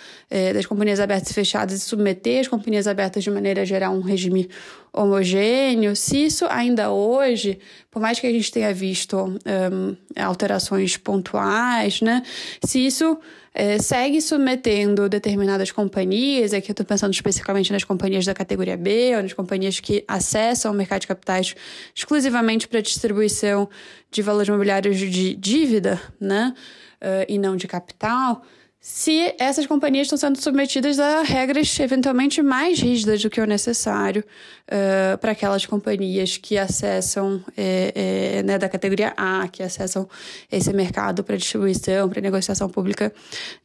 das 0.54 0.64
companhias 0.64 1.00
abertas 1.00 1.32
e 1.32 1.34
fechadas 1.34 1.74
e 1.74 1.80
submeter 1.80 2.42
as 2.42 2.46
companhias 2.46 2.86
abertas 2.86 3.24
de 3.24 3.32
maneira 3.32 3.62
a 3.62 3.64
gerar 3.64 3.90
um 3.90 4.00
regime 4.00 4.48
homogêneo, 4.92 5.96
se 5.96 6.24
isso 6.24 6.46
ainda 6.48 6.92
hoje, 6.92 7.58
por 7.90 8.00
mais 8.00 8.20
que 8.20 8.28
a 8.28 8.30
gente 8.30 8.50
tenha 8.52 8.72
visto 8.72 9.16
um, 9.16 9.96
alterações 10.16 10.96
pontuais, 10.96 12.00
né, 12.00 12.22
se 12.64 12.86
isso 12.86 13.18
é, 13.52 13.78
segue 13.78 14.20
submetendo 14.20 15.08
determinadas 15.08 15.72
companhias, 15.72 16.52
aqui 16.52 16.70
eu 16.70 16.72
estou 16.72 16.86
pensando 16.86 17.12
especificamente 17.12 17.72
nas 17.72 17.82
companhias 17.82 18.24
da 18.24 18.32
categoria 18.32 18.76
B, 18.76 19.16
ou 19.16 19.22
nas 19.22 19.32
companhias 19.32 19.80
que 19.80 20.04
acessam 20.06 20.72
o 20.72 20.74
mercado 20.74 21.00
de 21.00 21.08
capitais 21.08 21.54
exclusivamente 21.94 22.68
para 22.68 22.80
distribuição 22.80 23.68
de 24.10 24.22
valores 24.22 24.48
imobiliários 24.48 24.98
de 24.98 25.34
dívida, 25.34 26.00
né, 26.20 26.54
uh, 27.00 27.26
e 27.28 27.38
não 27.38 27.56
de 27.56 27.66
capital, 27.66 28.42
se 28.82 29.34
essas 29.38 29.66
companhias 29.66 30.06
estão 30.06 30.16
sendo 30.16 30.40
submetidas 30.40 30.98
a 30.98 31.20
regras 31.20 31.78
eventualmente 31.78 32.40
mais 32.40 32.80
rígidas 32.80 33.22
do 33.22 33.28
que 33.28 33.38
o 33.38 33.44
necessário 33.44 34.24
uh, 34.66 35.18
para 35.18 35.32
aquelas 35.32 35.66
companhias 35.66 36.38
que 36.38 36.56
acessam 36.56 37.44
é, 37.54 38.38
é, 38.38 38.42
né, 38.42 38.56
da 38.56 38.70
categoria 38.70 39.12
A, 39.18 39.46
que 39.48 39.62
acessam 39.62 40.08
esse 40.50 40.72
mercado 40.72 41.22
para 41.22 41.36
distribuição, 41.36 42.08
para 42.08 42.22
negociação 42.22 42.70
pública 42.70 43.12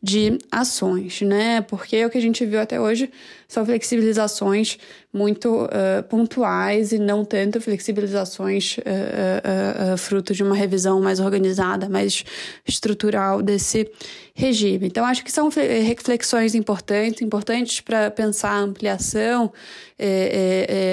de 0.04 0.38
ações, 0.52 1.22
né? 1.22 1.62
Porque 1.62 2.04
o 2.04 2.10
que 2.10 2.18
a 2.18 2.22
gente 2.22 2.46
viu 2.46 2.60
até 2.60 2.78
hoje 2.80 3.10
são 3.48 3.66
flexibilizações 3.66 4.78
muito 5.16 5.64
uh, 5.64 6.04
pontuais 6.10 6.92
e 6.92 7.00
não 7.00 7.24
tanto 7.24 7.62
flexibilizações 7.62 8.78
uh, 8.80 9.94
uh, 9.94 9.98
fruto 9.98 10.34
de 10.34 10.44
uma 10.44 10.54
revisão 10.54 11.00
mais 11.00 11.22
organizada, 11.22 11.88
mais 11.88 12.26
estrutural 12.68 13.42
desse 13.42 13.90
regime. 14.34 14.88
Então, 14.88 15.06
acho 15.06 15.24
que 15.24 15.32
são 15.32 15.48
reflexões 15.48 16.54
importantes, 16.54 17.22
importantes 17.22 17.80
para 17.80 18.12
pensar 18.12 18.52
a 18.52 18.60
ampliação 18.60 19.54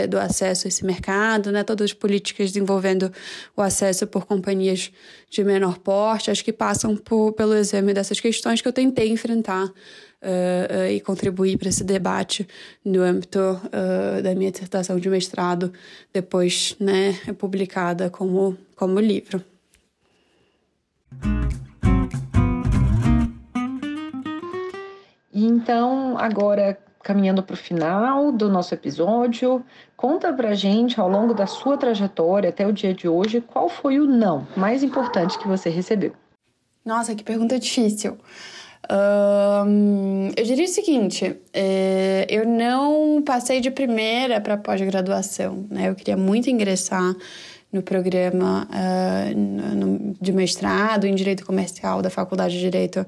do 0.08 0.16
acesso 0.16 0.66
a 0.66 0.68
esse 0.68 0.86
mercado, 0.86 1.50
né? 1.50 1.64
todas 1.64 1.86
as 1.86 1.92
políticas 1.92 2.54
envolvendo 2.54 3.10
o 3.56 3.60
acesso 3.60 4.06
por 4.06 4.26
companhias 4.26 4.92
de 5.28 5.42
menor 5.42 5.78
porte, 5.78 6.30
acho 6.30 6.44
que 6.44 6.52
passam 6.52 6.96
por, 6.96 7.32
pelo 7.32 7.54
exame 7.54 7.92
dessas 7.92 8.20
questões 8.20 8.60
que 8.60 8.68
eu 8.68 8.72
tentei 8.72 9.08
enfrentar 9.08 9.68
uh, 10.22 10.82
uh, 10.82 10.86
e 10.86 11.00
contribuir 11.00 11.58
para 11.58 11.68
esse 11.68 11.84
debate 11.84 12.46
no 12.84 13.02
âmbito 13.02 13.38
uh, 13.38 14.22
da 14.22 14.34
minha 14.34 14.50
dissertação 14.50 14.98
de 14.98 15.08
mestrado, 15.08 15.72
depois 16.12 16.76
né, 16.78 17.12
publicada 17.38 18.08
como, 18.08 18.56
como 18.76 19.00
livro. 19.00 19.44
E 25.34 25.44
então, 25.44 26.16
agora 26.18 26.78
caminhando 27.02 27.42
para 27.42 27.54
o 27.54 27.56
final 27.56 28.30
do 28.30 28.48
nosso 28.48 28.72
episódio, 28.74 29.64
conta 29.96 30.32
pra 30.32 30.54
gente 30.54 31.00
ao 31.00 31.08
longo 31.08 31.34
da 31.34 31.48
sua 31.48 31.76
trajetória 31.76 32.50
até 32.50 32.64
o 32.64 32.72
dia 32.72 32.94
de 32.94 33.08
hoje, 33.08 33.40
qual 33.40 33.68
foi 33.68 33.98
o 33.98 34.06
não 34.06 34.46
mais 34.56 34.84
importante 34.84 35.36
que 35.38 35.48
você 35.48 35.68
recebeu? 35.68 36.12
Nossa, 36.84 37.14
que 37.14 37.24
pergunta 37.24 37.58
difícil 37.58 38.16
eu 40.36 40.44
diria 40.44 40.64
o 40.64 40.68
seguinte: 40.68 41.36
é, 41.52 42.26
eu 42.28 42.46
não 42.46 43.22
passei 43.22 43.60
de 43.60 43.70
primeira 43.70 44.40
para 44.40 44.56
pós-graduação, 44.56 45.66
né? 45.70 45.88
Eu 45.88 45.94
queria 45.94 46.16
muito 46.16 46.50
ingressar 46.50 47.14
no 47.72 47.82
programa 47.82 48.68
uh, 48.70 49.36
no, 49.76 50.14
de 50.20 50.32
mestrado 50.32 51.06
em 51.06 51.14
Direito 51.14 51.44
Comercial 51.46 52.02
da 52.02 52.10
Faculdade 52.10 52.54
de 52.54 52.60
Direito 52.60 53.06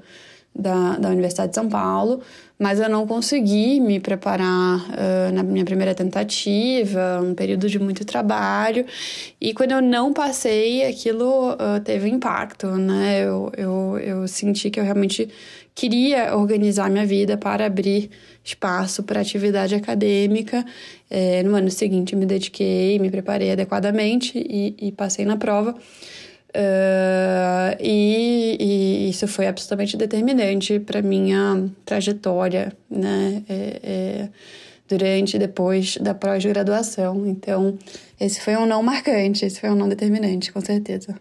da, 0.55 0.97
da 0.97 1.09
Universidade 1.09 1.49
de 1.49 1.57
São 1.57 1.69
Paulo, 1.69 2.23
mas 2.59 2.79
eu 2.79 2.89
não 2.89 3.07
consegui 3.07 3.81
me 3.81 3.99
preparar 3.99 4.79
uh, 4.79 5.33
na 5.35 5.43
minha 5.43 5.65
primeira 5.65 5.95
tentativa, 5.95 7.21
um 7.21 7.35
período 7.35 7.69
de 7.69 7.79
muito 7.79 8.05
trabalho, 8.05 8.87
e 9.41 9.53
quando 9.53 9.73
eu 9.73 9.83
não 9.83 10.13
passei, 10.13 10.87
aquilo 10.87 11.53
uh, 11.53 11.81
teve 11.85 12.09
impacto, 12.09 12.69
né? 12.69 13.25
Eu, 13.25 13.53
eu, 13.57 13.99
eu 13.99 14.29
senti 14.29 14.71
que 14.71 14.79
eu 14.79 14.85
realmente 14.85 15.29
queria 15.75 16.37
organizar 16.37 16.89
minha 16.89 17.05
vida 17.05 17.37
para 17.37 17.67
abrir 17.67 18.11
espaço 18.45 19.03
para 19.03 19.21
atividade 19.21 19.75
acadêmica. 19.75 20.65
É, 21.11 21.43
no 21.43 21.55
ano 21.55 21.71
seguinte, 21.71 22.15
me 22.15 22.27
dediquei, 22.27 22.99
me 22.99 23.11
preparei 23.11 23.51
adequadamente 23.51 24.39
e, 24.39 24.75
e 24.79 24.93
passei 24.93 25.25
na 25.25 25.37
prova. 25.37 25.75
Uh, 26.57 27.75
e, 27.81 28.57
e, 28.61 29.11
isso 29.11 29.27
foi 29.27 29.49
absolutamente 29.49 29.97
determinante 29.97 30.79
para 30.79 31.03
minha 31.03 31.69
trajetória, 31.85 32.73
né? 32.89 33.43
É, 33.49 33.81
é, 33.83 34.29
durante 34.89 35.35
e 35.35 35.39
depois 35.39 35.97
da 35.97 36.15
pós-graduação. 36.15 37.27
Então, 37.27 37.77
esse 38.21 38.41
foi 38.41 38.55
um 38.57 38.67
não 38.67 38.83
marcante, 38.83 39.45
esse 39.45 39.61
foi 39.61 39.71
um 39.71 39.75
não 39.75 39.89
determinante, 39.89 40.53
com 40.53 40.61
certeza. 40.61 41.19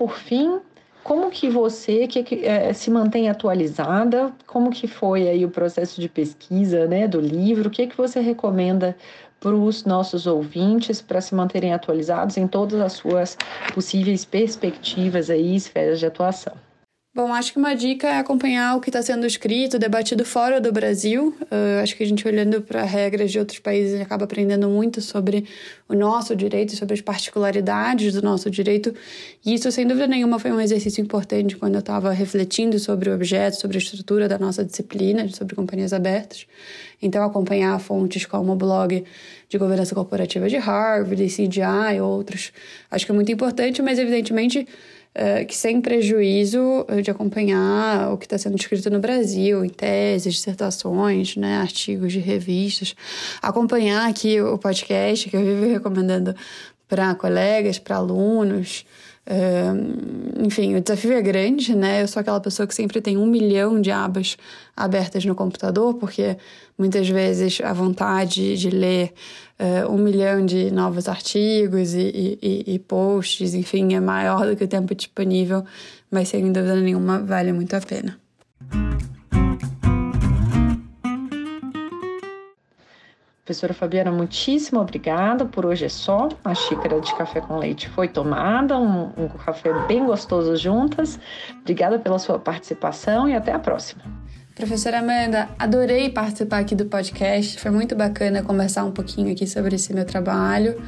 Por 0.00 0.16
fim, 0.16 0.60
como 1.04 1.30
que 1.30 1.50
você 1.50 2.06
que, 2.06 2.42
é, 2.42 2.72
se 2.72 2.90
mantém 2.90 3.28
atualizada? 3.28 4.32
Como 4.46 4.70
que 4.70 4.86
foi 4.86 5.28
aí 5.28 5.44
o 5.44 5.50
processo 5.50 6.00
de 6.00 6.08
pesquisa, 6.08 6.86
né, 6.86 7.06
do 7.06 7.20
livro? 7.20 7.68
O 7.68 7.70
que 7.70 7.86
que 7.86 7.98
você 7.98 8.18
recomenda 8.18 8.96
para 9.38 9.54
os 9.54 9.84
nossos 9.84 10.26
ouvintes 10.26 11.02
para 11.02 11.20
se 11.20 11.34
manterem 11.34 11.74
atualizados 11.74 12.38
em 12.38 12.46
todas 12.46 12.80
as 12.80 12.94
suas 12.94 13.36
possíveis 13.74 14.24
perspectivas 14.24 15.28
aí, 15.28 15.54
esferas 15.54 15.98
de 15.98 16.06
atuação? 16.06 16.69
Bom, 17.12 17.34
acho 17.34 17.52
que 17.52 17.58
uma 17.58 17.74
dica 17.74 18.06
é 18.06 18.18
acompanhar 18.18 18.76
o 18.76 18.80
que 18.80 18.88
está 18.88 19.02
sendo 19.02 19.26
escrito, 19.26 19.80
debatido 19.80 20.24
fora 20.24 20.60
do 20.60 20.70
Brasil. 20.70 21.34
Uh, 21.42 21.82
acho 21.82 21.96
que 21.96 22.04
a 22.04 22.06
gente, 22.06 22.26
olhando 22.26 22.62
para 22.62 22.84
regras 22.84 23.32
de 23.32 23.38
outros 23.40 23.58
países, 23.58 24.00
acaba 24.00 24.26
aprendendo 24.26 24.68
muito 24.68 25.00
sobre 25.00 25.44
o 25.88 25.94
nosso 25.94 26.36
direito, 26.36 26.76
sobre 26.76 26.94
as 26.94 27.00
particularidades 27.00 28.14
do 28.14 28.22
nosso 28.22 28.48
direito. 28.48 28.94
E 29.44 29.54
isso, 29.54 29.72
sem 29.72 29.88
dúvida 29.88 30.06
nenhuma, 30.06 30.38
foi 30.38 30.52
um 30.52 30.60
exercício 30.60 31.02
importante 31.02 31.56
quando 31.56 31.74
eu 31.74 31.80
estava 31.80 32.12
refletindo 32.12 32.78
sobre 32.78 33.10
o 33.10 33.14
objeto, 33.14 33.56
sobre 33.56 33.76
a 33.76 33.80
estrutura 33.80 34.28
da 34.28 34.38
nossa 34.38 34.64
disciplina, 34.64 35.28
sobre 35.30 35.56
companhias 35.56 35.92
abertas. 35.92 36.46
Então, 37.02 37.24
acompanhar 37.24 37.76
fontes 37.80 38.24
como 38.24 38.52
o 38.52 38.56
blog 38.56 39.02
de 39.48 39.58
governança 39.58 39.96
corporativa 39.96 40.48
de 40.48 40.58
Harvard, 40.58 41.26
CGI 41.26 41.96
e 41.96 42.00
outros, 42.00 42.52
acho 42.88 43.04
que 43.04 43.10
é 43.10 43.14
muito 43.16 43.32
importante, 43.32 43.82
mas, 43.82 43.98
evidentemente, 43.98 44.68
uh, 45.14 45.46
que 45.46 45.56
sem 45.56 45.80
prejuízo 45.80 46.84
eh, 46.88 47.02
de 47.02 47.10
acompanhar 47.10 48.12
o 48.12 48.18
que 48.18 48.26
está 48.26 48.38
sendo 48.38 48.56
escrito 48.56 48.90
no 48.90 49.00
Brasil, 49.00 49.64
em 49.64 49.68
teses, 49.68 50.34
dissertações, 50.34 51.36
né, 51.36 51.58
artigos 51.58 52.12
de 52.12 52.18
revistas, 52.18 52.94
acompanhar 53.42 54.08
aqui 54.08 54.40
o 54.40 54.58
podcast 54.58 55.28
que 55.28 55.36
eu 55.36 55.44
vivo 55.44 55.72
recomendando 55.72 56.34
para 56.88 57.14
colegas, 57.14 57.78
para 57.78 57.96
alunos. 57.96 58.84
Enfim, 60.44 60.74
o 60.74 60.80
desafio 60.80 61.12
é 61.12 61.22
grande, 61.22 61.74
né? 61.76 62.02
Eu 62.02 62.08
sou 62.08 62.20
aquela 62.20 62.40
pessoa 62.40 62.66
que 62.66 62.74
sempre 62.74 63.00
tem 63.00 63.16
um 63.16 63.26
milhão 63.26 63.80
de 63.80 63.90
abas 63.90 64.36
abertas 64.76 65.24
no 65.24 65.34
computador, 65.34 65.94
porque 65.94 66.36
muitas 66.76 67.08
vezes 67.08 67.60
a 67.60 67.72
vontade 67.72 68.56
de 68.56 68.70
ler 68.70 69.12
uh, 69.60 69.92
um 69.92 69.98
milhão 69.98 70.44
de 70.44 70.70
novos 70.70 71.08
artigos 71.08 71.94
e, 71.94 72.38
e, 72.42 72.64
e, 72.74 72.78
posts, 72.78 73.54
enfim, 73.54 73.94
é 73.94 74.00
maior 74.00 74.46
do 74.46 74.56
que 74.56 74.64
o 74.64 74.68
tempo 74.68 74.94
disponível, 74.94 75.64
mas 76.10 76.28
sem 76.28 76.50
dúvida 76.50 76.76
nenhuma 76.76 77.18
vale 77.20 77.52
muito 77.52 77.74
a 77.74 77.80
pena. 77.80 78.18
Professora 83.44 83.74
Fabiana, 83.74 84.12
muitíssimo 84.12 84.80
obrigada. 84.80 85.44
Por 85.44 85.66
hoje 85.66 85.86
é 85.86 85.88
só. 85.88 86.28
A 86.44 86.54
xícara 86.54 87.00
de 87.00 87.14
café 87.16 87.40
com 87.40 87.58
leite 87.58 87.88
foi 87.88 88.06
tomada, 88.06 88.78
um, 88.78 89.10
um 89.16 89.28
café 89.28 89.72
bem 89.86 90.06
gostoso 90.06 90.56
juntas. 90.56 91.18
Obrigada 91.60 91.98
pela 91.98 92.18
sua 92.18 92.38
participação 92.38 93.28
e 93.28 93.34
até 93.34 93.52
a 93.52 93.58
próxima. 93.58 94.02
Professora 94.54 94.98
Amanda, 94.98 95.48
adorei 95.58 96.10
participar 96.10 96.58
aqui 96.58 96.74
do 96.74 96.84
podcast. 96.84 97.58
Foi 97.58 97.70
muito 97.70 97.96
bacana 97.96 98.42
conversar 98.42 98.84
um 98.84 98.92
pouquinho 98.92 99.32
aqui 99.32 99.46
sobre 99.46 99.76
esse 99.76 99.92
meu 99.94 100.04
trabalho. 100.04 100.80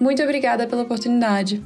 Muito 0.00 0.22
obrigada 0.22 0.66
pela 0.66 0.82
oportunidade. 0.82 1.62